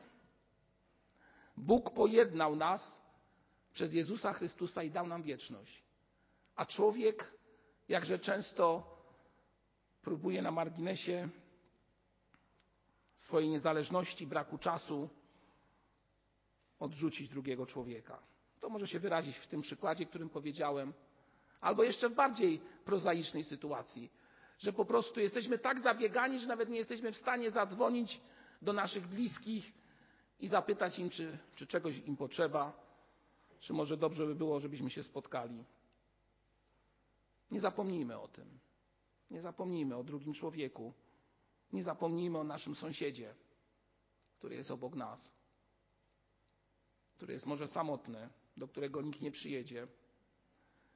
Bóg 1.57 1.93
pojednał 1.93 2.55
nas 2.55 3.01
przez 3.73 3.93
Jezusa 3.93 4.33
Chrystusa 4.33 4.83
i 4.83 4.91
dał 4.91 5.07
nam 5.07 5.23
wieczność. 5.23 5.83
A 6.55 6.65
człowiek, 6.65 7.33
jakże 7.87 8.19
często 8.19 8.97
próbuje 10.01 10.41
na 10.41 10.51
marginesie 10.51 11.29
swojej 13.15 13.49
niezależności, 13.49 14.27
braku 14.27 14.57
czasu 14.57 15.09
odrzucić 16.79 17.29
drugiego 17.29 17.65
człowieka. 17.65 18.23
To 18.59 18.69
może 18.69 18.87
się 18.87 18.99
wyrazić 18.99 19.37
w 19.37 19.47
tym 19.47 19.61
przykładzie, 19.61 20.05
którym 20.05 20.29
powiedziałem, 20.29 20.93
albo 21.61 21.83
jeszcze 21.83 22.09
w 22.09 22.13
bardziej 22.15 22.61
prozaicznej 22.85 23.43
sytuacji, 23.43 24.11
że 24.59 24.73
po 24.73 24.85
prostu 24.85 25.19
jesteśmy 25.19 25.59
tak 25.59 25.79
zabiegani, 25.79 26.39
że 26.39 26.47
nawet 26.47 26.69
nie 26.69 26.77
jesteśmy 26.77 27.11
w 27.11 27.17
stanie 27.17 27.51
zadzwonić 27.51 28.21
do 28.61 28.73
naszych 28.73 29.07
bliskich 29.07 29.73
i 30.39 30.47
zapytać 30.47 30.99
im, 30.99 31.09
czy, 31.09 31.37
czy 31.55 31.67
czegoś 31.67 31.97
im 31.97 32.17
potrzeba, 32.17 32.73
czy 33.59 33.73
może 33.73 33.97
dobrze 33.97 34.25
by 34.25 34.35
było, 34.35 34.59
żebyśmy 34.59 34.89
się 34.89 35.03
spotkali. 35.03 35.63
Nie 37.51 37.59
zapomnijmy 37.59 38.19
o 38.19 38.27
tym. 38.27 38.59
Nie 39.31 39.41
zapomnijmy 39.41 39.95
o 39.95 40.03
drugim 40.03 40.33
człowieku. 40.33 40.93
Nie 41.73 41.83
zapomnijmy 41.83 42.37
o 42.37 42.43
naszym 42.43 42.75
sąsiedzie, 42.75 43.35
który 44.37 44.55
jest 44.55 44.71
obok 44.71 44.95
nas, 44.95 45.31
który 47.15 47.33
jest 47.33 47.45
może 47.45 47.67
samotny, 47.67 48.29
do 48.57 48.67
którego 48.67 49.01
nikt 49.01 49.21
nie 49.21 49.31
przyjedzie. 49.31 49.87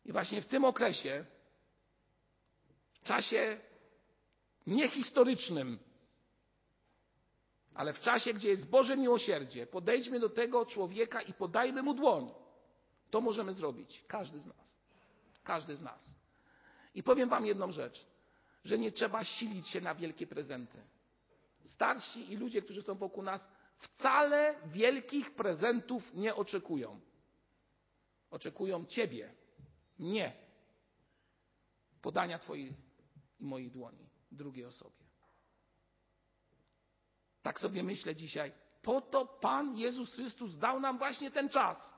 I 0.06 0.12
właśnie 0.12 0.42
w 0.42 0.46
tym 0.46 0.66
okresie, 0.66 1.26
w 2.94 3.04
czasie 3.04 3.58
niehistorycznym, 4.68 5.80
ale 7.74 7.94
w 7.94 8.00
czasie, 8.00 8.34
gdzie 8.34 8.50
jest 8.50 8.70
Boże 8.70 8.98
miłosierdzie, 8.98 9.68
podejdźmy 9.68 10.20
do 10.20 10.30
tego 10.30 10.66
człowieka 10.66 11.22
i 11.22 11.34
podajmy 11.34 11.84
mu 11.84 11.94
dłoń. 11.94 12.32
To 13.10 13.22
możemy 13.22 13.54
zrobić. 13.54 14.04
Każdy 14.08 14.40
z 14.40 14.46
nas. 14.46 14.76
Każdy 15.44 15.76
z 15.76 15.82
nas. 15.82 16.16
I 16.96 17.04
powiem 17.04 17.30
Wam 17.30 17.46
jedną 17.46 17.72
rzecz, 17.72 18.06
że 18.66 18.78
nie 18.78 18.92
trzeba 18.92 19.24
silić 19.24 19.68
się 19.68 19.82
na 19.82 19.96
wielkie 19.96 20.28
prezenty. 20.28 20.78
Starsi 21.66 22.32
i 22.32 22.38
ludzie, 22.38 22.62
którzy 22.62 22.82
są 22.82 22.96
wokół 22.96 23.24
nas, 23.24 23.50
wcale 23.78 24.56
wielkich 24.66 25.36
prezentów 25.36 26.14
nie 26.14 26.36
oczekują. 26.36 27.00
Oczekują 28.32 28.86
Ciebie, 28.86 29.34
mnie, 30.04 30.34
podania 32.02 32.40
Twojej 32.40 32.74
i 33.40 33.46
mojej 33.46 33.72
dłoni 33.72 34.10
drugiej 34.32 34.66
osobie. 34.66 35.04
Tak 37.42 37.60
sobie 37.60 37.84
myślę 37.84 38.16
dzisiaj. 38.16 38.52
Po 38.82 39.02
to 39.02 39.26
Pan 39.26 39.76
Jezus 39.76 40.14
Chrystus 40.14 40.58
dał 40.58 40.80
nam 40.80 40.98
właśnie 40.98 41.32
ten 41.32 41.50
czas, 41.50 41.94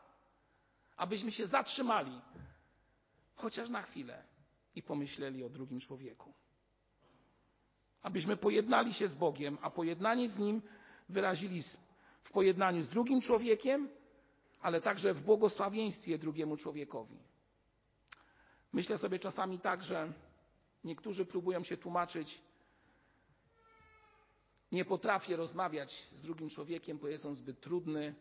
abyśmy 0.98 1.32
się 1.32 1.48
zatrzymali, 1.48 2.22
chociaż 3.36 3.70
na 3.70 3.82
chwilę, 3.82 4.24
i 4.76 4.84
pomyśleli 4.84 5.44
o 5.44 5.50
drugim 5.50 5.80
człowieku. 5.80 6.34
Abyśmy 8.02 8.38
pojednali 8.38 8.94
się 8.94 9.08
z 9.08 9.16
Bogiem, 9.16 9.58
a 9.62 9.70
pojednanie 9.70 10.30
z 10.30 10.40
Nim 10.40 10.62
wyrazili 11.10 11.64
w 12.24 12.32
pojednaniu 12.32 12.82
z 12.82 12.88
drugim 12.88 13.22
człowiekiem, 13.22 13.90
ale 14.62 14.82
także 14.82 15.14
w 15.14 15.22
błogosławieństwie 15.22 16.18
drugiemu 16.18 16.58
człowiekowi. 16.58 17.18
Myślę 18.74 18.98
sobie 18.98 19.20
czasami 19.20 19.60
tak, 19.60 19.84
że 19.84 20.14
niektórzy 20.84 21.26
próbują 21.26 21.64
się 21.64 21.78
tłumaczyć, 21.78 22.42
nie 24.72 24.86
potrafię 24.86 25.36
rozmawiać 25.36 26.08
z 26.16 26.22
drugim 26.22 26.50
człowiekiem, 26.50 26.98
bo 26.98 27.08
jest 27.08 27.26
on 27.26 27.36
zbyt 27.36 27.62
trudny, 27.62 28.16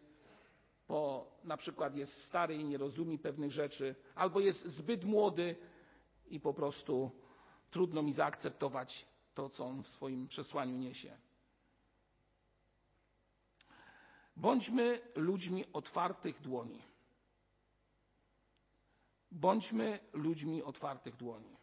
bo 0.88 1.30
na 1.44 1.56
przykład 1.56 1.96
jest 1.96 2.24
stary 2.24 2.54
i 2.54 2.64
nie 2.64 2.78
rozumie 2.78 3.18
pewnych 3.18 3.52
rzeczy, 3.52 3.94
albo 4.14 4.40
jest 4.40 4.66
zbyt 4.66 5.04
młody 5.04 5.56
i 6.26 6.40
po 6.40 6.54
prostu 6.54 7.10
trudno 7.70 8.02
mi 8.02 8.12
zaakceptować 8.12 9.06
to, 9.34 9.48
co 9.48 9.66
on 9.66 9.82
w 9.82 9.88
swoim 9.88 10.28
przesłaniu 10.28 10.76
niesie. 10.76 11.16
Bądźmy 14.36 15.00
ludźmi 15.14 15.64
otwartych 15.72 16.40
dłoni. 16.40 16.82
Bądźmy 19.34 19.98
ludźmi 20.12 20.62
otwartych 20.62 21.16
dłoni. 21.16 21.56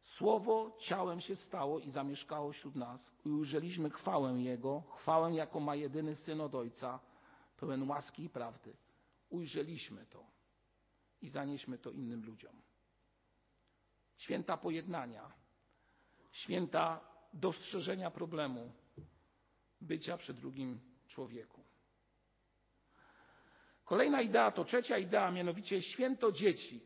Słowo 0.00 0.76
ciałem 0.80 1.20
się 1.20 1.36
stało 1.36 1.78
i 1.78 1.90
zamieszkało 1.90 2.52
wśród 2.52 2.74
nas 2.74 3.12
i 3.24 3.28
ujrzeliśmy 3.28 3.90
chwałę 3.90 4.32
Jego, 4.32 4.82
chwałę, 4.96 5.34
jaką 5.34 5.60
ma 5.60 5.74
jedyny 5.74 6.14
Syn 6.14 6.40
od 6.40 6.54
Ojca, 6.54 7.00
pełen 7.56 7.88
łaski 7.88 8.24
i 8.24 8.30
prawdy. 8.30 8.76
Ujrzeliśmy 9.30 10.06
to 10.06 10.24
i 11.22 11.28
zanieśmy 11.28 11.78
to 11.78 11.90
innym 11.90 12.24
ludziom. 12.24 12.62
Święta 14.16 14.56
pojednania, 14.56 15.32
święta 16.32 17.00
dostrzeżenia 17.32 18.10
problemu, 18.10 18.72
bycia 19.80 20.16
przy 20.16 20.34
drugim 20.34 20.80
człowieku. 21.06 21.69
Kolejna 23.90 24.22
idea 24.22 24.50
to 24.50 24.64
trzecia 24.64 24.98
idea, 24.98 25.30
mianowicie 25.30 25.82
święto 25.82 26.32
dzieci. 26.32 26.80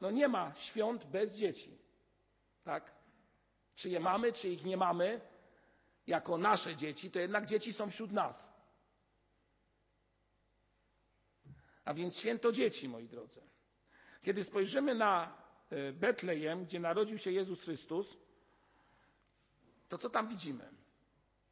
No 0.00 0.10
nie 0.10 0.28
ma 0.28 0.54
świąt 0.54 1.04
bez 1.04 1.36
dzieci. 1.36 1.78
Tak? 2.64 2.92
Czy 3.74 3.88
je 3.88 4.00
mamy, 4.00 4.32
czy 4.32 4.48
ich 4.48 4.64
nie 4.64 4.76
mamy, 4.76 5.20
jako 6.06 6.38
nasze 6.38 6.76
dzieci, 6.76 7.10
to 7.10 7.18
jednak 7.18 7.46
dzieci 7.46 7.72
są 7.72 7.90
wśród 7.90 8.12
nas. 8.12 8.52
A 11.84 11.94
więc 11.94 12.16
święto 12.16 12.52
dzieci, 12.52 12.88
moi 12.88 13.08
drodzy. 13.08 13.42
Kiedy 14.22 14.44
spojrzymy 14.44 14.94
na 14.94 15.38
e, 15.70 15.92
Betlejem, 15.92 16.64
gdzie 16.64 16.80
narodził 16.80 17.18
się 17.18 17.30
Jezus 17.32 17.62
Chrystus, 17.62 18.16
to 19.88 19.98
co 19.98 20.10
tam 20.10 20.28
widzimy? 20.28 20.68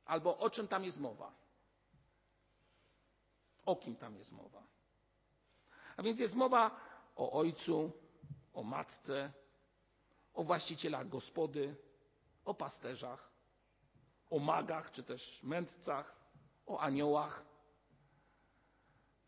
Albo 0.05 0.39
o 0.39 0.51
czym 0.51 0.69
tam 0.69 0.85
jest 0.85 1.01
mowa? 1.01 1.40
O 3.65 3.77
kim 3.77 3.97
tam 3.97 4.17
jest 4.17 4.33
mowa? 4.33 4.63
A 5.97 6.03
więc 6.03 6.19
jest 6.19 6.35
mowa 6.35 6.81
o 7.17 7.33
ojcu, 7.33 7.93
o 8.55 8.63
matce, 8.63 9.33
o 10.35 10.45
właścicielach 10.45 11.09
gospody, 11.09 11.77
o 12.45 12.55
pasterzach, 12.55 13.31
o 14.31 14.39
magach 14.39 14.93
czy 14.93 15.03
też 15.03 15.43
mędrcach, 15.43 16.17
o 16.67 16.81
aniołach. 16.81 17.45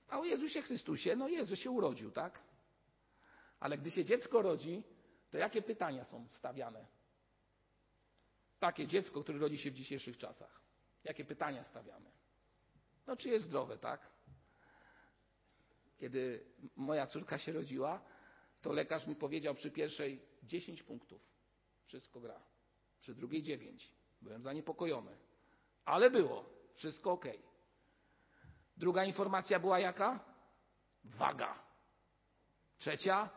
A 0.08 0.18
o 0.18 0.24
Jezusie 0.24 0.62
Chrystusie, 0.62 1.16
no 1.16 1.28
Jezus 1.28 1.58
się 1.58 1.70
urodził, 1.70 2.10
tak? 2.10 2.42
Ale 3.60 3.78
gdy 3.78 3.90
się 3.90 4.04
dziecko 4.04 4.42
rodzi, 4.42 4.82
to 5.30 5.38
jakie 5.38 5.62
pytania 5.62 6.04
są 6.04 6.28
stawiane? 6.28 6.86
Takie 8.58 8.86
dziecko, 8.86 9.22
które 9.22 9.38
rodzi 9.38 9.58
się 9.58 9.70
w 9.70 9.74
dzisiejszych 9.74 10.18
czasach. 10.18 10.60
Jakie 11.04 11.24
pytania 11.24 11.64
stawiamy? 11.64 12.10
No, 13.06 13.16
czy 13.16 13.28
jest 13.28 13.44
zdrowe, 13.44 13.78
tak? 13.78 14.00
Kiedy 16.02 16.44
moja 16.76 17.06
córka 17.06 17.38
się 17.38 17.52
rodziła, 17.52 18.02
to 18.62 18.72
lekarz 18.72 19.06
mi 19.06 19.16
powiedział 19.16 19.54
przy 19.54 19.70
pierwszej 19.70 20.20
10 20.42 20.82
punktów. 20.82 21.22
Wszystko 21.86 22.20
gra. 22.20 22.40
Przy 23.00 23.14
drugiej 23.14 23.42
9. 23.42 23.92
Byłem 24.22 24.42
zaniepokojony. 24.42 25.16
Ale 25.84 26.10
było. 26.10 26.44
Wszystko 26.74 27.12
ok. 27.12 27.24
Druga 28.76 29.04
informacja 29.04 29.60
była 29.60 29.78
jaka? 29.78 30.24
Waga. 31.04 31.62
Trzecia? 32.78 33.30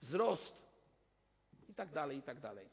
Wzrost. 0.00 0.54
I 1.68 1.74
tak 1.74 1.92
dalej, 1.92 2.18
i 2.18 2.22
tak 2.22 2.40
dalej. 2.40 2.68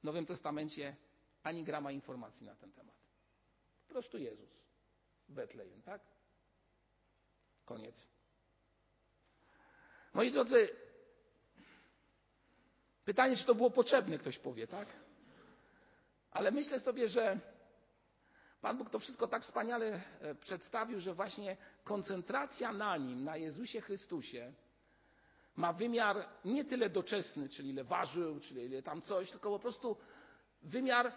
W 0.00 0.04
Nowym 0.04 0.26
Testamencie 0.26 0.96
ani 1.42 1.64
grama 1.64 1.92
informacji 1.92 2.46
na 2.46 2.56
ten 2.56 2.72
temat. 2.72 2.96
Po 3.86 3.92
prostu 3.92 4.18
Jezus. 4.18 4.50
Betlejem, 5.28 5.82
tak? 5.82 6.02
Koniec. 7.64 8.15
Moi 10.16 10.32
drodzy, 10.32 10.68
pytanie, 13.04 13.36
czy 13.36 13.44
to 13.44 13.54
było 13.54 13.70
potrzebne, 13.70 14.18
ktoś 14.18 14.38
powie, 14.38 14.66
tak? 14.66 14.88
Ale 16.30 16.50
myślę 16.50 16.80
sobie, 16.80 17.08
że 17.08 17.38
Pan 18.60 18.78
Bóg 18.78 18.90
to 18.90 18.98
wszystko 18.98 19.28
tak 19.28 19.42
wspaniale 19.42 20.02
e, 20.20 20.34
przedstawił, 20.34 21.00
że 21.00 21.14
właśnie 21.14 21.56
koncentracja 21.84 22.72
na 22.72 22.96
Nim, 22.96 23.24
na 23.24 23.36
Jezusie 23.36 23.80
Chrystusie, 23.80 24.52
ma 25.56 25.72
wymiar 25.72 26.28
nie 26.44 26.64
tyle 26.64 26.90
doczesny, 26.90 27.48
czyli 27.48 27.70
ile 27.70 27.84
ważył, 27.84 28.40
czyli 28.40 28.64
ile 28.64 28.82
tam 28.82 29.02
coś, 29.02 29.30
tylko 29.30 29.50
po 29.50 29.58
prostu 29.58 29.96
wymiar, 30.62 31.12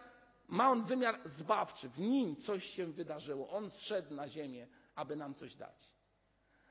ma 0.48 0.70
on 0.70 0.86
wymiar 0.86 1.20
zbawczy. 1.26 1.90
W 1.90 2.00
nim 2.00 2.36
coś 2.36 2.66
się 2.66 2.86
wydarzyło. 2.86 3.50
On 3.50 3.72
zszedł 3.72 4.14
na 4.14 4.28
ziemię, 4.28 4.68
aby 4.96 5.16
nam 5.16 5.36
coś 5.36 5.56
dać. 5.56 5.92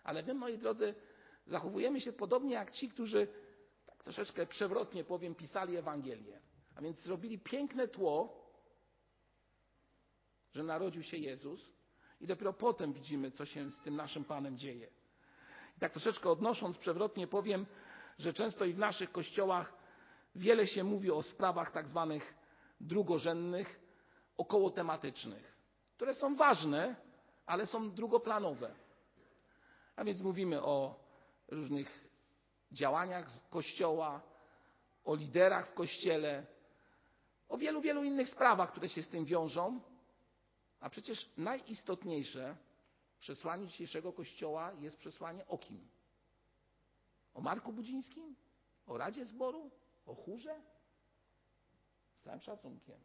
Ale 0.05 0.23
my, 0.23 0.35
moi 0.35 0.59
drodzy, 0.59 0.95
zachowujemy 1.49 2.01
się 2.01 2.13
podobnie 2.13 2.55
jak 2.55 2.71
ci, 2.71 2.89
którzy, 2.89 3.29
tak 3.87 4.03
troszeczkę 4.03 4.47
przewrotnie 4.47 5.05
powiem, 5.05 5.35
pisali 5.35 5.77
Ewangelię. 5.77 6.41
A 6.75 6.83
więc 6.83 7.01
zrobili 7.01 7.39
piękne 7.39 7.89
tło, 7.89 8.45
że 10.55 10.63
narodził 10.63 11.03
się 11.03 11.17
Jezus 11.17 11.73
I 12.21 12.27
dopiero 12.27 12.53
potem 12.53 12.93
widzimy, 12.93 13.31
co 13.31 13.47
się 13.47 13.71
z 13.71 13.81
tym 13.81 13.97
naszym 13.97 14.25
Panem 14.25 14.59
dzieje. 14.59 14.89
I 15.77 15.81
tak 15.81 15.93
troszeczkę 15.93 16.31
odnosząc 16.31 16.79
przewrotnie 16.79 17.27
powiem, 17.27 17.67
że 18.19 18.33
często 18.33 18.65
i 18.65 18.73
w 18.73 18.79
naszych 18.79 19.13
kościołach 19.13 19.73
wiele 20.35 20.67
się 20.67 20.85
mówi 20.85 21.11
o 21.11 21.23
sprawach 21.23 21.71
tak 21.73 21.89
zwanych 21.89 22.35
drugorzędnych, 22.81 23.81
około 24.37 24.71
tematycznych, 24.71 25.57
które 25.97 26.15
są 26.15 26.37
ważne, 26.37 26.97
ale 27.47 27.67
są 27.67 27.91
drugoplanowe. 27.91 28.75
A 29.97 30.05
więc 30.05 30.21
mówimy 30.21 30.63
o 30.63 31.08
różnych 31.49 32.09
działaniach 32.73 33.49
Kościoła, 33.51 34.23
o 35.05 35.15
liderach 35.15 35.71
w 35.71 35.75
Kościele, 35.75 36.47
o 37.49 37.59
wielu, 37.59 37.81
wielu 37.81 38.05
innych 38.05 38.29
sprawach, 38.29 38.71
które 38.71 38.89
się 38.89 39.03
z 39.03 39.09
tym 39.09 39.25
wiążą. 39.25 39.81
A 40.81 40.91
przecież 40.91 41.31
najistotniejsze 41.37 42.57
w 43.17 43.19
przesłaniu 43.19 43.67
dzisiejszego 43.67 44.13
Kościoła 44.13 44.73
jest 44.73 44.97
przesłanie 44.97 45.47
o 45.47 45.59
kim? 45.59 45.89
O 47.35 47.41
Marku 47.41 47.73
Budzińskim? 47.73 48.37
O 48.87 48.99
Radzie 48.99 49.25
Zboru? 49.25 49.71
O 50.07 50.15
chórze? 50.15 50.61
Z 52.13 52.23
całym 52.23 52.41
szacunkiem. 52.41 53.01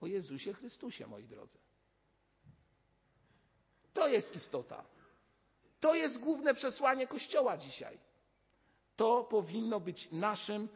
O 0.00 0.06
Jezusie 0.06 0.52
Chrystusie, 0.52 1.06
moi 1.06 1.24
drodzy. 1.24 1.58
To 3.92 4.08
jest 4.08 4.34
istota. 4.34 4.84
To 5.80 5.94
jest 5.94 6.18
główne 6.18 6.54
przesłanie 6.54 7.06
Kościoła 7.06 7.56
dzisiaj. 7.56 7.98
To 8.96 9.24
powinno 9.24 9.80
być 9.80 10.12
naszym 10.12 10.68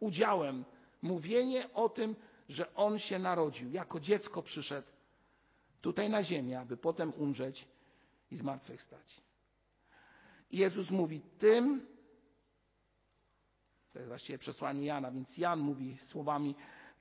udziałem. 0.00 0.64
Mówienie 1.02 1.72
o 1.74 1.88
tym, 1.88 2.16
że 2.48 2.74
On 2.74 2.98
się 2.98 3.18
narodził, 3.18 3.70
jako 3.70 4.00
dziecko 4.00 4.42
przyszedł 4.42 4.88
tutaj 5.80 6.10
na 6.10 6.22
ziemię, 6.22 6.60
aby 6.60 6.76
potem 6.76 7.12
umrzeć 7.14 7.68
i 8.30 8.36
zmartwychwstać. 8.36 9.20
Jezus 10.50 10.90
mówi 10.90 11.20
tym, 11.38 11.86
to 13.92 13.98
jest 13.98 14.08
właściwie 14.08 14.38
przesłanie 14.38 14.86
Jana, 14.86 15.10
więc 15.10 15.38
Jan 15.38 15.60
mówi 15.60 15.98
słowami, 15.98 16.54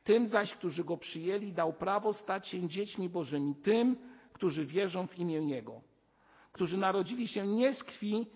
tym 0.03 0.27
zaś, 0.27 0.53
którzy 0.53 0.83
Go 0.83 0.97
przyjęli, 0.97 1.51
dał 1.51 1.73
prawo 1.73 2.13
stać 2.13 2.47
się 2.47 2.67
dziećmi 2.67 3.09
Bożymi, 3.09 3.55
tym, 3.55 3.97
którzy 4.33 4.65
wierzą 4.65 5.07
w 5.07 5.19
imię 5.19 5.37
Jego, 5.37 5.81
którzy 6.53 6.77
narodzili 6.77 7.27
się 7.27 7.47
nie 7.47 7.73
z 7.73 7.83
krwi, 7.83 8.27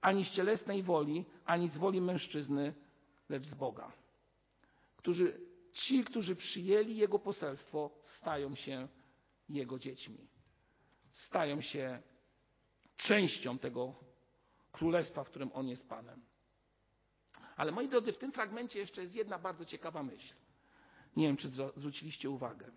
ani 0.00 0.24
z 0.24 0.30
cielesnej 0.30 0.82
woli, 0.82 1.24
ani 1.44 1.68
z 1.68 1.76
woli 1.76 2.00
mężczyzny, 2.00 2.74
lecz 3.28 3.44
z 3.44 3.54
Boga. 3.54 3.92
Którzy, 4.96 5.40
ci, 5.72 6.04
którzy 6.04 6.36
przyjęli 6.36 6.96
Jego 6.96 7.18
poselstwo, 7.18 7.90
stają 8.02 8.54
się 8.54 8.88
Jego 9.48 9.78
dziećmi. 9.78 10.28
Stają 11.12 11.60
się 11.60 12.02
częścią 12.96 13.58
tego 13.58 13.94
królestwa, 14.72 15.24
w 15.24 15.30
którym 15.30 15.50
On 15.54 15.68
jest 15.68 15.88
Panem. 15.88 16.22
Ale 17.56 17.72
moi 17.72 17.88
drodzy, 17.88 18.12
w 18.12 18.18
tym 18.18 18.32
fragmencie 18.32 18.78
jeszcze 18.78 19.02
jest 19.02 19.14
jedna 19.14 19.38
bardzo 19.38 19.64
ciekawa 19.64 20.02
myśl. 20.02 20.34
Nie 21.16 21.26
wiem, 21.26 21.36
czy 21.36 21.48
zwróciliście 21.48 22.30
uwagę. 22.30 22.72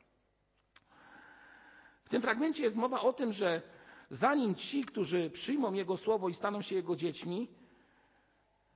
W 2.04 2.10
tym 2.10 2.21
fragmencie 2.21 2.63
jest 2.63 2.76
mowa 2.76 3.02
o 3.02 3.13
tym, 3.13 3.34
że 3.34 3.62
zanim 4.10 4.56
ci, 4.56 4.86
którzy 4.86 5.30
przyjmą 5.30 5.74
Jego 5.74 5.98
słowo 5.98 6.30
i 6.30 6.34
staną 6.34 6.62
się 6.62 6.76
Jego 6.76 6.96
dziećmi, 6.96 7.48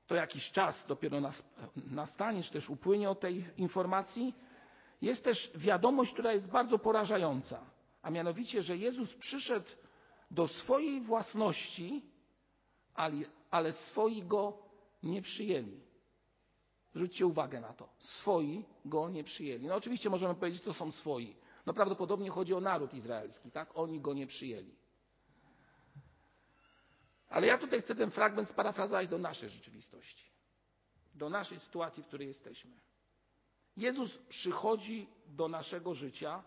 to 0.07 0.15
jakiś 0.15 0.51
czas 0.51 0.85
dopiero 0.87 1.21
nastanie, 1.75 2.43
czy 2.43 2.53
też 2.53 2.69
upłynie 2.69 3.09
od 3.09 3.19
tej 3.19 3.45
informacji, 3.57 4.33
jest 5.01 5.23
też 5.23 5.51
wiadomość, 5.55 6.13
która 6.13 6.33
jest 6.33 6.49
bardzo 6.51 6.79
porażająca. 6.79 7.59
A 8.01 8.09
mianowicie, 8.09 8.63
że 8.63 8.77
Jezus 8.77 9.13
przyszedł 9.13 9.69
do 10.31 10.47
swojej 10.47 11.01
własności, 11.01 12.01
ale, 12.93 13.17
ale 13.51 13.73
swoi 13.73 14.23
go 14.23 14.57
nie 15.03 15.21
przyjęli. 15.21 15.79
Zwróćcie 16.91 17.25
uwagę 17.25 17.61
na 17.61 17.73
to. 17.73 17.89
Swoi 17.99 18.65
go 18.85 19.09
nie 19.09 19.23
przyjęli. 19.23 19.67
No 19.67 19.75
oczywiście 19.75 20.09
możemy 20.09 20.35
powiedzieć, 20.35 20.61
to 20.61 20.73
są 20.73 20.91
swoi. 20.91 21.35
No 21.65 21.73
prawdopodobnie 21.73 22.29
chodzi 22.29 22.53
o 22.53 22.61
naród 22.61 22.93
izraelski, 22.93 23.51
tak? 23.51 23.69
Oni 23.73 24.01
go 24.01 24.13
nie 24.13 24.27
przyjęli. 24.27 24.75
Ale 27.29 27.47
ja 27.47 27.57
tutaj 27.57 27.81
chcę 27.81 27.95
ten 27.95 28.11
fragment 28.11 28.49
sparafrazować 28.49 29.07
do 29.07 29.17
naszej 29.17 29.49
rzeczywistości. 29.49 30.31
Do 31.15 31.29
naszej 31.29 31.59
sytuacji, 31.59 32.03
w 32.03 32.07
której 32.07 32.27
jesteśmy. 32.27 32.71
Jezus 33.77 34.17
przychodzi 34.17 35.07
do 35.27 35.47
naszego 35.47 35.95
życia 35.95 36.43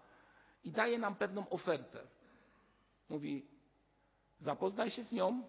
i 0.65 0.71
daje 0.71 0.99
nam 0.99 1.15
pewną 1.15 1.49
ofertę. 1.49 2.07
Mówi: 3.09 3.47
zapoznaj 4.39 4.91
się 4.91 5.03
z 5.03 5.13
nią, 5.13 5.49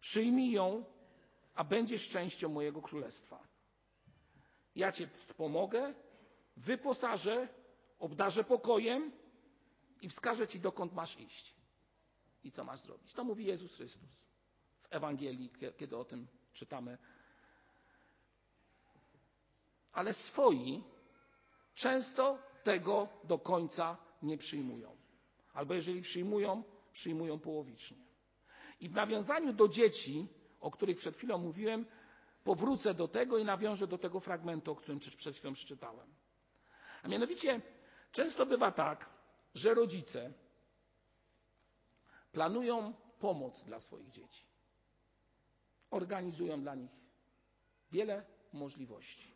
przyjmij 0.00 0.50
ją, 0.50 0.84
a 1.54 1.64
będziesz 1.64 2.08
częścią 2.08 2.48
mojego 2.48 2.82
królestwa. 2.82 3.46
Ja 4.74 4.92
cię 4.92 5.08
wspomogę, 5.08 5.94
wyposażę, 6.56 7.48
obdarzę 7.98 8.44
pokojem 8.44 9.12
i 10.02 10.08
wskażę 10.08 10.48
ci, 10.48 10.60
dokąd 10.60 10.92
masz 10.92 11.20
iść 11.20 11.54
i 12.44 12.50
co 12.50 12.64
masz 12.64 12.80
zrobić. 12.80 13.12
To 13.12 13.24
mówi 13.24 13.44
Jezus 13.44 13.76
Chrystus 13.76 14.25
Ewangelii, 14.96 15.50
kiedy 15.76 15.96
o 15.96 16.04
tym 16.04 16.26
czytamy. 16.52 16.98
Ale 19.92 20.14
swoi 20.14 20.82
często 21.74 22.38
tego 22.64 23.08
do 23.24 23.38
końca 23.38 23.96
nie 24.22 24.38
przyjmują. 24.38 24.96
Albo 25.54 25.74
jeżeli 25.74 26.02
przyjmują, 26.02 26.62
przyjmują 26.92 27.38
połowicznie. 27.38 27.96
I 28.80 28.88
w 28.88 28.94
nawiązaniu 28.94 29.52
do 29.52 29.68
dzieci, 29.68 30.28
o 30.60 30.70
których 30.70 30.98
przed 30.98 31.16
chwilą 31.16 31.38
mówiłem, 31.38 31.86
powrócę 32.44 32.94
do 32.94 33.08
tego 33.08 33.38
i 33.38 33.44
nawiążę 33.44 33.86
do 33.86 33.98
tego 33.98 34.20
fragmentu, 34.20 34.72
o 34.72 34.76
którym 34.76 34.98
przed 34.98 35.36
chwilą 35.36 35.54
przeczytałem. 35.54 36.14
A 37.02 37.08
mianowicie 37.08 37.60
często 38.12 38.46
bywa 38.46 38.72
tak, 38.72 39.10
że 39.54 39.74
rodzice 39.74 40.32
planują 42.32 42.94
pomoc 43.20 43.64
dla 43.64 43.80
swoich 43.80 44.10
dzieci. 44.10 44.45
Organizują 45.90 46.60
dla 46.60 46.74
nich 46.74 46.90
wiele 47.92 48.24
możliwości. 48.52 49.32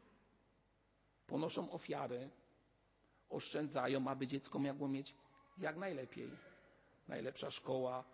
Ponoszą 1.26 1.70
ofiary, 1.70 2.30
oszczędzają, 3.28 4.08
aby 4.08 4.26
dziecko 4.26 4.58
mogło 4.58 4.88
mieć 4.88 5.14
jak 5.58 5.76
najlepiej. 5.76 6.30
Najlepsza 7.08 7.50
szkoła, 7.50 8.04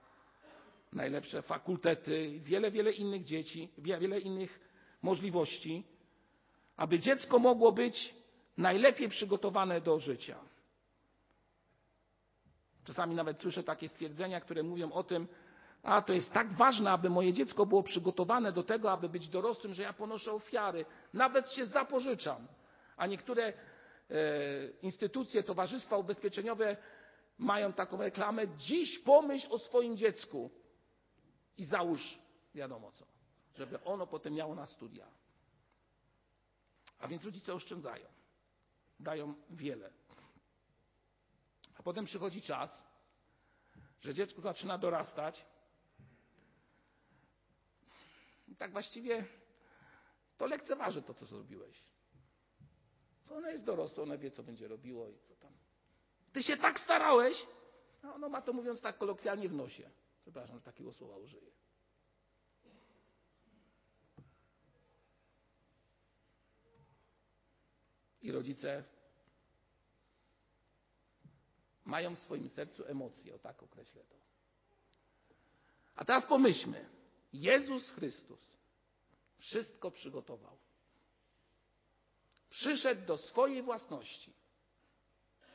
najlepsze 0.93 1.43
fakultety, 1.43 2.41
wiele, 2.41 2.71
wiele 2.71 2.93
innych 2.93 3.25
dzieci, 3.25 3.69
wiele 3.79 4.21
innych 4.21 4.61
możliwości, 5.03 5.85
aby 6.77 6.99
dziecko 6.99 7.39
mogło 7.39 7.73
być 7.73 8.15
najlepiej 8.57 9.09
przygotowane 9.09 9.81
do 9.81 9.99
życia. 9.99 10.39
Czasami 12.85 13.15
nawet 13.15 13.41
słyszę 13.41 13.63
takie 13.63 13.89
stwierdzenia, 13.89 14.41
które 14.41 14.63
mówią 14.63 14.93
o 14.93 15.03
tym, 15.03 15.29
a 15.87 16.03
to 16.03 16.13
jest 16.13 16.33
tak 16.33 16.53
ważne, 16.53 16.91
aby 16.91 17.11
moje 17.11 17.33
dziecko 17.33 17.67
było 17.67 17.83
przygotowane 17.83 18.53
do 18.53 18.63
tego, 18.63 18.93
aby 18.93 19.09
być 19.09 19.29
dorosłym, 19.29 19.75
że 19.75 19.83
ja 19.83 19.93
ponoszę 19.93 20.33
ofiary, 20.33 20.85
nawet 21.13 21.51
się 21.51 21.67
zapożyczam. 21.67 22.47
A 22.97 23.07
niektóre 23.07 23.43
e, 23.47 23.53
instytucje, 24.83 25.43
towarzystwa 25.43 25.97
ubezpieczeniowe 25.97 26.77
mają 27.39 27.73
taką 27.73 27.97
reklamę: 27.97 28.49
dziś 28.57 28.99
pomyśl 28.99 29.47
o 29.51 29.59
swoim 29.59 29.97
dziecku 29.97 30.51
i 31.57 31.65
załóż 31.65 32.19
wiadomo 32.55 32.93
co, 32.93 33.07
żeby 33.57 33.85
ono 33.85 34.07
potem 34.07 34.35
miało 34.35 34.55
na 34.55 34.67
studia. 34.67 35.07
A 36.99 37.09
więc 37.09 37.25
rodzice 37.25 37.55
oszczędzają, 37.55 38.07
dają 39.01 39.35
wiele. 39.51 39.91
A 41.79 41.83
potem 41.83 42.05
przychodzi 42.05 42.43
czas, 42.43 42.83
że 44.01 44.15
dziecko 44.15 44.41
zaczyna 44.41 44.79
dorastać. 44.79 45.47
I 48.46 48.46
tak 48.59 48.73
właściwie 48.73 49.25
to 50.37 50.47
lekceważy 50.47 51.03
to, 51.03 51.15
co 51.15 51.27
zrobiłeś. 51.27 51.83
Ono 53.31 53.49
jest 53.51 53.65
dorosłe, 53.65 54.03
ono 54.03 54.19
wie, 54.19 54.31
co 54.31 54.43
będzie 54.43 54.69
robiło 54.69 55.11
i 55.11 55.19
co 55.19 55.37
tam. 55.37 55.53
Ty 56.33 56.43
się 56.43 56.57
tak 56.57 56.81
starałeś, 56.81 57.47
a 58.03 58.15
ono 58.15 58.29
ma 58.29 58.43
to 58.43 58.53
mówiąc 58.53 58.81
tak 58.81 58.99
kolokwialnie 58.99 59.49
w 59.49 59.55
nosie. 59.55 59.91
Przepraszam, 60.23 60.59
że 60.59 60.65
takiego 60.65 60.93
słowa 60.93 61.17
użyję. 61.17 61.51
I 68.23 68.33
rodzice 68.33 68.85
mają 71.85 72.15
w 72.15 72.19
swoim 72.19 72.49
sercu 72.49 72.85
emocje, 72.87 73.35
o 73.35 73.39
tak 73.39 73.63
określę 73.63 74.05
to. 74.05 74.17
A 75.97 76.05
teraz 76.05 76.27
pomyślmy. 76.27 76.96
Jezus 77.41 77.91
Chrystus 77.91 78.57
wszystko 79.39 79.91
przygotował. 79.91 80.57
Przyszedł 82.51 83.07
do 83.07 83.19
swojej 83.19 83.63
własności, 83.63 84.33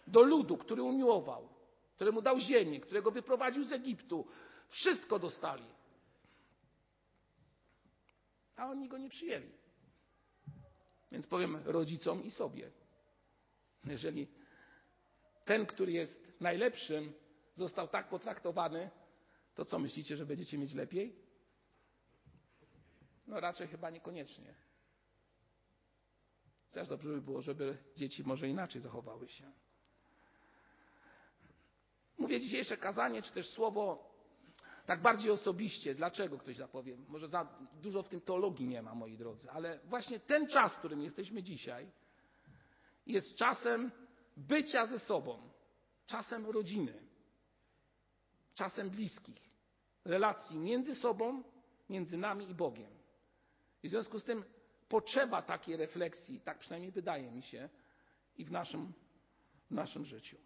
do 0.08 0.22
ludu, 0.22 0.58
który 0.58 0.84
umiłował, 0.84 1.50
któremu 1.96 2.22
dał 2.22 2.40
ziemię, 2.40 2.80
którego 2.80 3.12
wyprowadził 3.12 3.64
z 3.64 3.72
Egiptu. 3.72 4.28
Wszystko 4.68 5.20
dostali. 5.20 5.66
A 8.56 8.68
oni 8.70 8.88
go 8.88 8.98
nie 8.98 9.10
przyjęli. 9.10 9.52
Więc 11.12 11.28
powiem 11.28 11.62
rodzicom 11.66 12.24
i 12.24 12.32
sobie. 12.32 12.72
Jeżeli 13.86 14.28
ten, 15.46 15.66
który 15.66 15.92
jest 15.92 16.24
najlepszym, 16.40 17.14
został 17.54 17.88
tak 17.88 18.10
potraktowany, 18.10 18.90
to 19.56 19.66
co 19.66 19.80
myślicie, 19.80 20.18
że 20.18 20.26
będziecie 20.26 20.58
mieć 20.58 20.74
lepiej? 20.74 21.16
No 23.28 23.40
raczej 23.40 23.68
chyba 23.68 23.90
niekoniecznie. 23.90 24.56
Też 26.72 26.88
dobrze 26.88 27.10
by 27.10 27.22
było, 27.22 27.42
żeby 27.42 27.78
dzieci 27.96 28.24
może 28.24 28.48
inaczej 28.50 28.82
zachowały 28.82 29.30
się. 29.30 29.52
Mówię 32.18 32.40
dzisiejsze 32.40 32.78
kazanie, 32.78 33.22
czy 33.22 33.34
też 33.34 33.50
słowo 33.50 34.12
tak 34.86 35.02
bardziej 35.02 35.32
osobiście. 35.32 35.96
Dlaczego 35.96 36.38
ktoś 36.38 36.58
zapowie? 36.58 36.98
Może 37.08 37.28
za 37.28 37.60
dużo 37.82 38.04
w 38.04 38.10
tym 38.10 38.22
teologii 38.22 38.68
nie 38.68 38.82
ma, 38.82 38.96
moi 38.96 39.18
drodzy, 39.18 39.52
ale 39.52 39.80
właśnie 39.86 40.20
ten 40.20 40.48
czas, 40.48 40.74
w 40.74 40.78
którym 40.78 41.02
jesteśmy 41.02 41.44
dzisiaj, 41.44 41.92
jest 43.06 43.36
czasem 43.36 43.92
bycia 44.38 44.86
ze 44.86 45.00
sobą, 45.00 45.50
czasem 46.06 46.46
rodziny, 46.46 47.08
czasem 48.54 48.90
bliskich, 48.90 49.50
relacji 50.06 50.60
między 50.60 50.96
sobą, 50.96 51.44
między 51.90 52.18
nami 52.18 52.50
i 52.50 52.56
Bogiem. 52.56 53.01
I 53.84 53.88
w 53.88 53.92
związku 53.92 54.20
z 54.20 54.24
tym 54.24 54.44
potrzeba 54.90 55.42
takiej 55.42 55.78
refleksji, 55.78 56.40
tak 56.40 56.60
przynajmniej 56.60 56.92
wydaje 56.92 57.32
mi 57.32 57.44
się, 57.44 57.70
i 58.38 58.46
w 58.46 58.52
naszym, 58.52 58.94
w 59.70 59.72
naszym 59.72 60.06
życiu. 60.06 60.38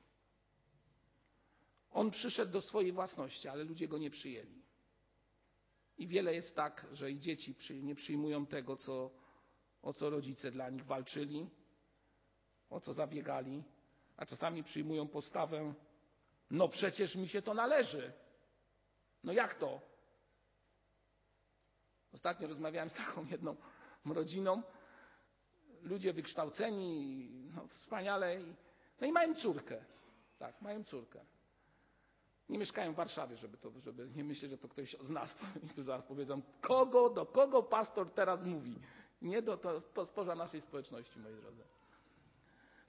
On 1.92 2.12
przyszedł 2.12 2.52
do 2.52 2.62
swojej 2.62 2.92
własności, 2.92 3.48
ale 3.48 3.64
ludzie 3.64 3.88
go 3.88 3.98
nie 3.98 4.10
przyjęli. 4.10 4.62
I 5.98 6.08
wiele 6.08 6.36
jest 6.36 6.56
tak, 6.56 6.88
że 6.92 7.12
i 7.12 7.20
dzieci 7.20 7.56
nie 7.84 7.96
przyjmują 7.96 8.46
tego, 8.46 8.78
co, 8.78 9.12
o 9.82 9.94
co 9.94 10.10
rodzice 10.10 10.52
dla 10.52 10.70
nich 10.70 10.86
walczyli, 10.86 11.50
o 12.70 12.82
co 12.82 12.94
zabiegali, 12.94 13.64
a 14.18 14.26
czasami 14.26 14.64
przyjmują 14.64 15.08
postawę: 15.08 15.74
No 16.52 16.70
przecież 16.70 17.16
mi 17.16 17.28
się 17.28 17.42
to 17.42 17.54
należy. 17.54 18.14
No 19.24 19.34
jak 19.34 19.60
to? 19.60 19.95
Ostatnio 22.16 22.48
rozmawiałem 22.48 22.90
z 22.90 22.94
taką 22.94 23.26
jedną 23.26 23.56
rodziną. 24.06 24.62
Ludzie 25.82 26.14
wykształceni, 26.14 27.30
no, 27.56 27.68
wspaniale. 27.68 28.38
No 29.02 29.08
i 29.08 29.12
mają 29.12 29.36
córkę. 29.36 29.86
Tak, 30.40 30.62
mają 30.62 30.84
córkę. 30.84 31.20
Nie 32.50 32.58
mieszkają 32.58 32.94
w 32.94 32.96
Warszawie, 32.96 33.38
żeby, 33.38 33.58
to, 33.58 33.72
żeby 33.80 34.10
nie 34.16 34.24
myśleć, 34.24 34.52
że 34.52 34.58
to 34.58 34.68
ktoś 34.68 34.96
z 35.02 35.10
nas, 35.10 35.36
tu 35.76 35.84
zaraz 35.84 36.06
powiedzą, 36.06 36.42
kogo, 36.62 37.10
do 37.10 37.26
kogo 37.26 37.64
pastor 37.64 38.12
teraz 38.12 38.44
mówi. 38.44 38.80
Nie 39.22 39.42
do 39.42 39.58
to, 39.58 40.06
spoza 40.06 40.36
naszej 40.36 40.62
społeczności, 40.62 41.20
moi 41.20 41.34
drodzy. 41.34 41.64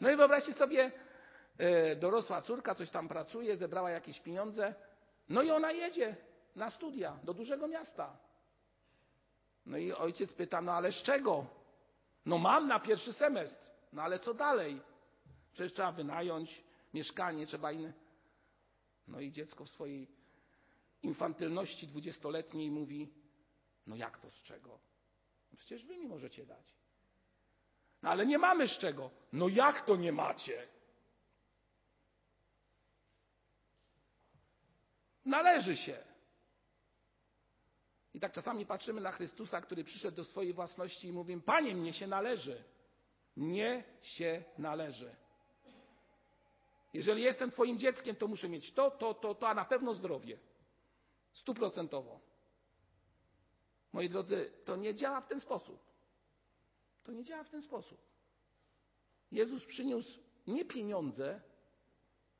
No 0.00 0.10
i 0.10 0.16
wyobraźcie 0.16 0.52
sobie, 0.52 0.92
e, 1.58 1.96
dorosła 1.96 2.42
córka 2.42 2.74
coś 2.74 2.90
tam 2.90 3.08
pracuje, 3.08 3.56
zebrała 3.56 3.90
jakieś 3.90 4.20
pieniądze, 4.20 4.74
no 5.28 5.42
i 5.42 5.50
ona 5.50 5.72
jedzie 5.72 6.16
na 6.56 6.70
studia 6.70 7.18
do 7.24 7.34
dużego 7.34 7.68
miasta. 7.68 8.25
No 9.66 9.76
i 9.78 9.92
ojciec 9.92 10.32
pyta, 10.32 10.62
no 10.62 10.72
ale 10.72 10.92
z 10.92 11.02
czego? 11.02 11.46
No 12.26 12.38
mam 12.38 12.68
na 12.68 12.80
pierwszy 12.80 13.12
semestr. 13.12 13.70
No 13.92 14.02
ale 14.02 14.18
co 14.18 14.34
dalej? 14.34 14.80
Przecież 15.52 15.72
trzeba 15.72 15.92
wynająć 15.92 16.64
mieszkanie, 16.94 17.46
trzeba 17.46 17.72
inne. 17.72 17.92
No 19.08 19.20
i 19.20 19.32
dziecko 19.32 19.64
w 19.64 19.70
swojej 19.70 20.08
infantylności 21.02 21.86
dwudziestoletniej 21.86 22.70
mówi, 22.70 23.12
no 23.86 23.96
jak 23.96 24.18
to 24.18 24.30
z 24.30 24.42
czego? 24.42 24.78
Przecież 25.56 25.84
wy 25.84 25.96
mi 25.98 26.06
możecie 26.06 26.46
dać. 26.46 26.74
No 28.02 28.10
ale 28.10 28.26
nie 28.26 28.38
mamy 28.38 28.68
z 28.68 28.78
czego. 28.78 29.10
No 29.32 29.48
jak 29.48 29.86
to 29.86 29.96
nie 29.96 30.12
macie? 30.12 30.68
Należy 35.24 35.76
się. 35.76 36.04
I 38.16 38.20
tak 38.20 38.32
czasami 38.32 38.66
patrzymy 38.66 39.00
na 39.00 39.12
Chrystusa, 39.12 39.60
który 39.60 39.84
przyszedł 39.84 40.16
do 40.16 40.24
swojej 40.24 40.52
własności 40.52 41.08
i 41.08 41.12
mówimy, 41.12 41.42
Panie, 41.42 41.74
mnie 41.74 41.92
się 41.92 42.06
należy. 42.06 42.64
Mnie 43.36 43.84
się 44.02 44.44
należy. 44.58 45.16
Jeżeli 46.92 47.22
jestem 47.22 47.50
Twoim 47.50 47.78
dzieckiem, 47.78 48.16
to 48.16 48.28
muszę 48.28 48.48
mieć 48.48 48.72
to, 48.72 48.90
to, 48.90 49.14
to, 49.14 49.34
to, 49.34 49.48
a 49.48 49.54
na 49.54 49.64
pewno 49.64 49.94
zdrowie. 49.94 50.38
Stuprocentowo. 51.32 52.20
Moi 53.92 54.08
drodzy, 54.08 54.52
to 54.64 54.76
nie 54.76 54.94
działa 54.94 55.20
w 55.20 55.28
ten 55.28 55.40
sposób. 55.40 55.80
To 57.04 57.12
nie 57.12 57.24
działa 57.24 57.44
w 57.44 57.50
ten 57.50 57.62
sposób. 57.62 58.00
Jezus 59.32 59.64
przyniósł 59.64 60.20
nie 60.46 60.64
pieniądze, 60.64 61.40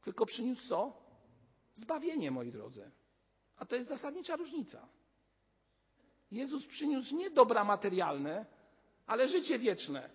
tylko 0.03 0.27
przyniósł 0.27 0.69
co? 0.69 1.03
Zbawienie, 1.75 2.31
moi 2.31 2.53
drodzy. 2.53 2.91
A 3.57 3.67
to 3.67 3.77
jest 3.77 3.89
zasadnicza 3.89 4.37
różnica. 4.37 4.89
Jezus 6.31 6.67
przyniósł 6.67 7.17
nie 7.17 7.31
dobra 7.31 7.65
materialne, 7.65 8.47
ale 9.07 9.29
życie 9.29 9.59
wieczne. 9.59 10.11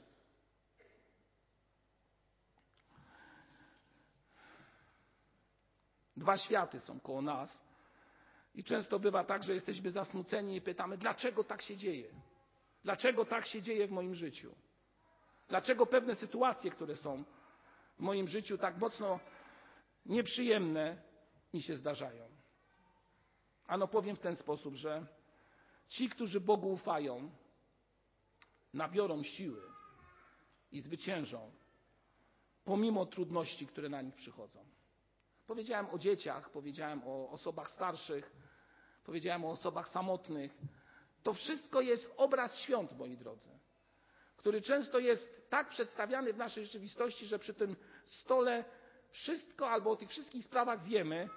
Dwa 6.18 6.38
światy 6.38 6.80
są 6.80 7.00
koło 7.00 7.22
nas 7.22 7.62
i 8.56 8.64
często 8.64 9.00
bywa 9.00 9.24
tak, 9.24 9.44
że 9.44 9.54
jesteśmy 9.54 9.92
zasmuceni 9.92 10.56
i 10.56 10.62
pytamy, 10.62 10.98
dlaczego 10.98 11.44
tak 11.44 11.62
się 11.62 11.78
dzieje? 11.78 12.14
Dlaczego 12.84 13.26
tak 13.26 13.46
się 13.46 13.62
dzieje 13.62 13.88
w 13.88 13.92
moim 13.92 14.16
życiu? 14.16 14.56
Dlaczego 15.48 15.86
pewne 15.86 16.16
sytuacje, 16.16 16.72
które 16.72 16.98
są 16.98 17.24
w 17.98 18.00
moim 18.00 18.28
życiu 18.28 18.58
tak 18.58 18.78
mocno 18.78 19.20
nieprzyjemne, 20.06 21.02
mi 21.54 21.62
się 21.62 21.78
zdarzają? 21.78 22.30
Ano 23.68 23.88
powiem 23.88 24.16
w 24.16 24.20
ten 24.20 24.36
sposób, 24.36 24.76
że 24.76 25.06
Ci, 25.92 26.10
którzy 26.10 26.40
Bogu 26.40 26.72
ufają, 26.72 27.32
nabiorą 28.74 29.24
siły 29.24 29.62
i 30.72 30.82
zwyciężą, 30.82 31.52
pomimo 32.64 33.06
trudności, 33.06 33.68
które 33.68 33.90
na 33.90 34.02
nich 34.02 34.16
przychodzą. 34.16 34.66
Powiedziałem 35.48 35.90
o 35.90 36.00
dzieciach, 36.00 36.50
powiedziałem 36.50 37.02
o 37.06 37.30
osobach 37.30 37.70
starszych, 37.70 38.32
powiedziałem 39.04 39.46
o 39.46 39.50
osobach 39.50 39.88
samotnych. 39.88 40.58
To 41.24 41.34
wszystko 41.34 41.82
jest 41.82 42.14
obraz 42.18 42.60
świąt, 42.60 42.98
moi 42.98 43.18
drodzy, 43.18 43.50
który 44.38 44.62
często 44.62 45.00
jest 45.00 45.50
tak 45.50 45.70
przedstawiany 45.70 46.34
w 46.34 46.38
naszej 46.38 46.66
rzeczywistości, 46.66 47.28
że 47.28 47.40
przy 47.40 47.54
tym 47.54 47.76
stole 48.06 48.66
wszystko 49.10 49.70
albo 49.70 49.92
o 49.92 49.96
tych 49.96 50.10
wszystkich 50.10 50.46
sprawach 50.46 50.84
wiemy, 50.84 51.30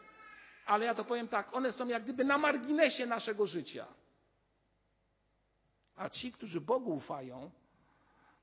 ale 0.66 0.84
ja 0.84 0.94
to 0.94 1.04
powiem 1.04 1.28
tak, 1.28 1.54
one 1.54 1.72
są 1.72 1.88
jak 1.88 2.02
gdyby 2.02 2.24
na 2.24 2.38
marginesie 2.38 3.06
naszego 3.06 3.46
życia. 3.46 3.86
A 5.96 6.08
ci, 6.10 6.32
którzy 6.32 6.60
Bogu 6.60 6.94
ufają, 6.94 7.50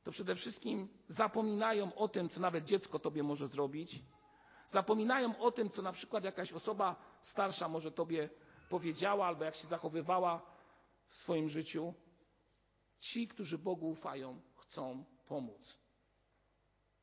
to 0.04 0.12
przede 0.12 0.36
wszystkim 0.36 0.88
zapominają 1.08 1.96
o 1.96 2.08
tym, 2.08 2.30
co 2.30 2.40
nawet 2.40 2.66
dziecko 2.66 3.00
tobie 3.00 3.24
może 3.24 3.48
zrobić. 3.48 4.00
Zapominają 4.70 5.38
o 5.40 5.52
tym, 5.52 5.70
co 5.70 5.82
na 5.82 5.92
przykład 5.92 6.24
jakaś 6.24 6.54
osoba 6.54 6.96
starsza 7.22 7.70
może 7.70 7.92
tobie 7.92 8.30
powiedziała, 8.70 9.28
albo 9.28 9.44
jak 9.44 9.56
się 9.56 9.68
zachowywała 9.68 10.42
w 11.10 11.18
swoim 11.18 11.50
życiu. 11.50 11.94
Ci, 13.00 13.28
którzy 13.28 13.58
Bogu 13.58 13.90
ufają, 13.90 14.42
chcą 14.56 15.06
pomóc. 15.28 15.78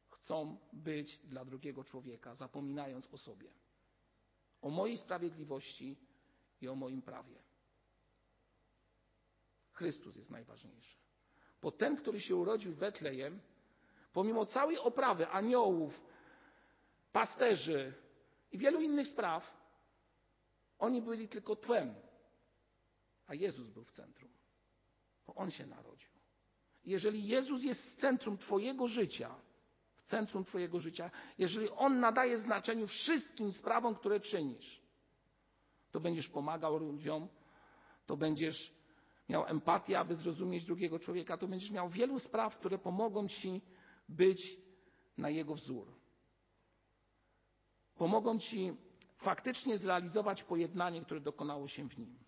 Chcą 0.08 0.58
być 0.72 1.18
dla 1.18 1.44
drugiego 1.44 1.84
człowieka, 1.84 2.34
zapominając 2.34 3.14
o 3.14 3.18
sobie, 3.18 3.50
o 4.62 4.70
mojej 4.70 4.96
sprawiedliwości 4.96 5.96
i 6.60 6.68
o 6.68 6.74
moim 6.74 7.02
prawie. 7.02 7.47
Chrystus 9.78 10.16
jest 10.16 10.30
najważniejszy. 10.30 10.96
Bo 11.62 11.70
ten, 11.70 11.96
który 11.96 12.20
się 12.20 12.36
urodził 12.36 12.72
w 12.72 12.78
Betlejem, 12.78 13.40
pomimo 14.12 14.46
całej 14.46 14.78
oprawy 14.78 15.28
aniołów, 15.28 16.00
pasterzy 17.12 17.94
i 18.52 18.58
wielu 18.58 18.80
innych 18.80 19.08
spraw, 19.08 19.58
oni 20.78 21.02
byli 21.02 21.28
tylko 21.28 21.56
tłem, 21.56 21.94
a 23.26 23.34
Jezus 23.34 23.68
był 23.68 23.84
w 23.84 23.90
centrum, 23.90 24.30
bo 25.26 25.34
On 25.34 25.50
się 25.50 25.66
narodził. 25.66 26.10
Jeżeli 26.84 27.26
Jezus 27.26 27.62
jest 27.62 27.82
w 27.82 27.96
centrum 27.96 28.38
Twojego 28.38 28.88
życia, 28.88 29.34
w 29.94 30.02
centrum 30.02 30.44
Twojego 30.44 30.80
życia, 30.80 31.10
jeżeli 31.38 31.68
On 31.70 32.00
nadaje 32.00 32.38
znaczeniu 32.38 32.86
wszystkim 32.86 33.52
sprawom, 33.52 33.94
które 33.94 34.20
czynisz, 34.20 34.80
to 35.90 36.00
będziesz 36.00 36.28
pomagał 36.28 36.76
ludziom, 36.76 37.28
to 38.06 38.16
będziesz 38.16 38.77
miał 39.28 39.46
empatię, 39.46 39.98
aby 39.98 40.16
zrozumieć 40.16 40.64
drugiego 40.64 40.98
człowieka, 40.98 41.36
to 41.36 41.48
będziesz 41.48 41.70
miał 41.70 41.88
wielu 41.88 42.18
spraw, 42.18 42.58
które 42.58 42.78
pomogą 42.78 43.28
ci 43.28 43.62
być 44.08 44.56
na 45.18 45.30
jego 45.30 45.54
wzór. 45.54 45.92
Pomogą 47.96 48.38
ci 48.38 48.76
faktycznie 49.16 49.78
zrealizować 49.78 50.42
pojednanie, 50.42 51.00
które 51.00 51.20
dokonało 51.20 51.68
się 51.68 51.88
w 51.88 51.98
nim. 51.98 52.18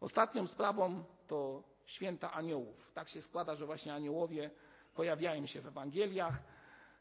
Ostatnią 0.00 0.46
sprawą 0.46 1.04
to 1.26 1.62
święta 1.86 2.32
aniołów. 2.32 2.92
Tak 2.94 3.08
się 3.08 3.22
składa, 3.22 3.54
że 3.54 3.66
właśnie 3.66 3.94
aniołowie 3.94 4.50
pojawiają 4.94 5.46
się 5.46 5.60
w 5.60 5.66
Ewangeliach 5.66 6.42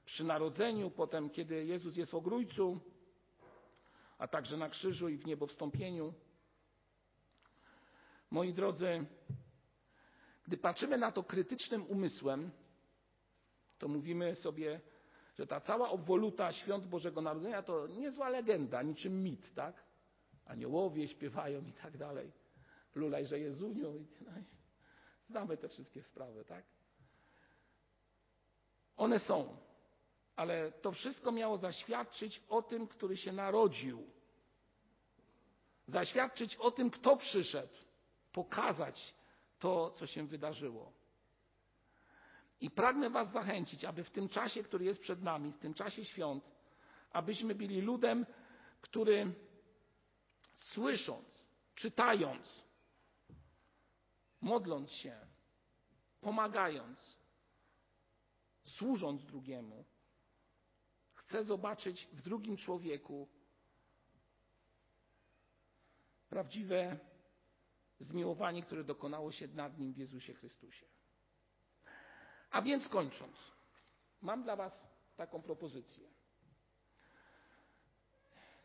przy 0.06 0.24
narodzeniu, 0.24 0.92
potem 0.92 1.30
kiedy 1.30 1.66
Jezus 1.66 1.98
jest 1.98 2.12
w 2.12 2.16
ogrójcu, 2.16 2.80
a 4.18 4.28
także 4.28 4.58
na 4.58 4.70
krzyżu 4.70 5.10
i 5.10 5.18
w 5.18 5.26
niebo 5.26 5.48
wstąpieniu. 5.48 6.14
Moi 8.32 8.54
drodzy, 8.54 9.06
gdy 10.44 10.58
patrzymy 10.58 10.98
na 10.98 11.12
to 11.12 11.24
krytycznym 11.24 11.86
umysłem, 11.86 12.52
to 13.78 13.88
mówimy 13.88 14.36
sobie, 14.36 14.82
że 15.38 15.48
ta 15.48 15.62
cała 15.62 15.90
obwoluta 15.90 16.54
świąt 16.54 16.88
Bożego 16.88 17.22
Narodzenia 17.22 17.64
to 17.64 17.88
niezła 17.88 18.30
legenda, 18.30 18.82
niczym 18.82 19.24
mit, 19.24 19.54
tak? 19.56 19.84
Aniołowie 20.46 21.08
śpiewają 21.08 21.66
i 21.66 21.74
tak 21.74 21.98
dalej. 21.98 22.32
Lulajże 22.96 23.40
Jezuniu. 23.40 24.06
No 24.22 24.32
znamy 25.28 25.58
te 25.58 25.70
wszystkie 25.70 26.04
sprawy, 26.04 26.46
tak? 26.46 26.66
One 28.98 29.20
są, 29.20 29.58
ale 30.36 30.72
to 30.72 30.92
wszystko 30.92 31.32
miało 31.32 31.58
zaświadczyć 31.58 32.44
o 32.50 32.62
tym, 32.62 32.88
który 32.88 33.18
się 33.18 33.32
narodził. 33.32 34.08
Zaświadczyć 35.88 36.56
o 36.56 36.72
tym, 36.72 36.90
kto 36.90 37.18
przyszedł, 37.18 37.74
pokazać 38.40 39.16
to, 39.60 39.92
co 39.92 40.08
się 40.08 40.28
wydarzyło. 40.28 40.94
I 42.62 42.72
pragnę 42.72 43.10
Was 43.10 43.32
zachęcić, 43.32 43.86
aby 43.86 44.04
w 44.04 44.10
tym 44.10 44.30
czasie, 44.30 44.64
który 44.64 44.86
jest 44.86 45.02
przed 45.02 45.22
nami, 45.22 45.52
w 45.52 45.58
tym 45.58 45.74
czasie 45.74 46.06
świąt, 46.06 46.44
abyśmy 47.12 47.56
byli 47.56 47.82
ludem, 47.82 48.26
który 48.82 49.34
słysząc, 50.54 51.50
czytając, 51.76 52.64
modląc 54.42 54.92
się, 54.92 55.20
pomagając, 56.22 57.18
służąc 58.64 59.26
drugiemu, 59.26 59.86
chce 61.14 61.44
zobaczyć 61.44 62.08
w 62.14 62.22
drugim 62.22 62.58
człowieku 62.58 63.28
prawdziwe 66.30 67.10
zmiłowanie, 68.00 68.64
które 68.64 68.84
dokonało 68.84 69.32
się 69.32 69.48
nad 69.48 69.80
nim 69.80 69.94
w 69.94 69.98
Jezusie 69.98 70.34
Chrystusie. 70.34 70.86
A 72.52 72.62
więc 72.62 72.90
kończąc, 72.90 73.36
mam 74.22 74.44
dla 74.44 74.56
Was 74.56 74.88
taką 75.18 75.42
propozycję. 75.42 76.08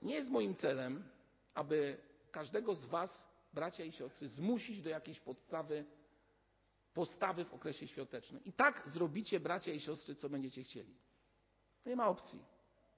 Nie 0.02 0.14
jest 0.14 0.30
moim 0.30 0.54
celem, 0.56 1.08
aby 1.54 1.96
każdego 2.30 2.74
z 2.74 2.84
Was, 2.84 3.28
bracia 3.52 3.84
i 3.84 3.92
siostry, 3.92 4.28
zmusić 4.28 4.82
do 4.82 4.90
jakiejś 4.90 5.20
podstawy, 5.20 5.84
postawy 6.94 7.44
w 7.44 7.54
okresie 7.54 7.88
świątecznym. 7.88 8.44
I 8.44 8.52
tak 8.52 8.88
zrobicie, 8.88 9.40
bracia 9.40 9.72
i 9.72 9.80
siostry, 9.80 10.14
co 10.14 10.28
będziecie 10.28 10.62
chcieli. 10.62 10.94
Nie 11.86 11.96
ma 11.96 12.08
opcji. 12.08 12.44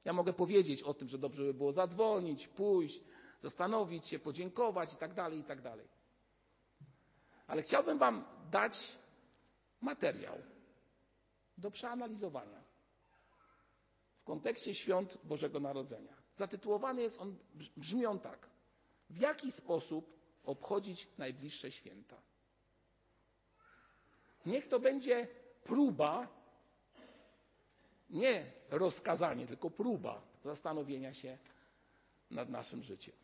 Ja 0.05 0.13
mogę 0.13 0.33
powiedzieć 0.33 0.83
o 0.83 0.95
tym, 0.95 1.09
że 1.09 1.19
dobrze 1.19 1.43
by 1.43 1.55
było 1.55 1.73
zadzwonić, 1.73 2.49
pójść, 2.49 3.01
zastanowić 3.41 4.07
się, 4.07 4.19
podziękować 4.19 4.95
i 4.95 4.97
tak 4.97 5.15
dalej, 5.15 5.39
i 5.39 5.45
tak 5.45 5.63
dalej. 5.63 5.89
Ale 7.47 7.63
chciałbym 7.63 7.99
Wam 7.99 8.25
dać 8.51 8.99
materiał 9.81 10.39
do 11.59 11.71
przeanalizowania 11.71 12.61
w 14.21 14.25
kontekście 14.25 14.75
świąt 14.75 15.19
Bożego 15.25 15.61
Narodzenia. 15.61 16.17
Zatytułowany 16.37 17.03
jest 17.03 17.21
on, 17.21 17.37
brzmi 17.77 18.07
on 18.07 18.21
tak. 18.21 18.49
W 19.11 19.21
jaki 19.21 19.53
sposób 19.53 20.17
obchodzić 20.45 21.09
najbliższe 21.19 21.71
święta? 21.71 22.17
Niech 24.47 24.69
to 24.69 24.81
będzie 24.81 25.29
próba, 25.65 26.29
nie 28.11 28.53
rozkazanie, 28.71 29.47
tylko 29.47 29.71
próba 29.71 30.23
zastanowienia 30.43 31.15
się 31.15 31.39
nad 32.31 32.49
naszym 32.49 32.83
życiem. 32.83 33.15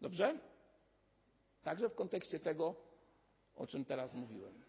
Dobrze? 0.00 0.38
Także 1.64 1.88
w 1.88 1.94
kontekście 1.94 2.40
tego, 2.40 2.74
o 3.56 3.66
czym 3.66 3.84
teraz 3.84 4.14
mówiłem. 4.14 4.64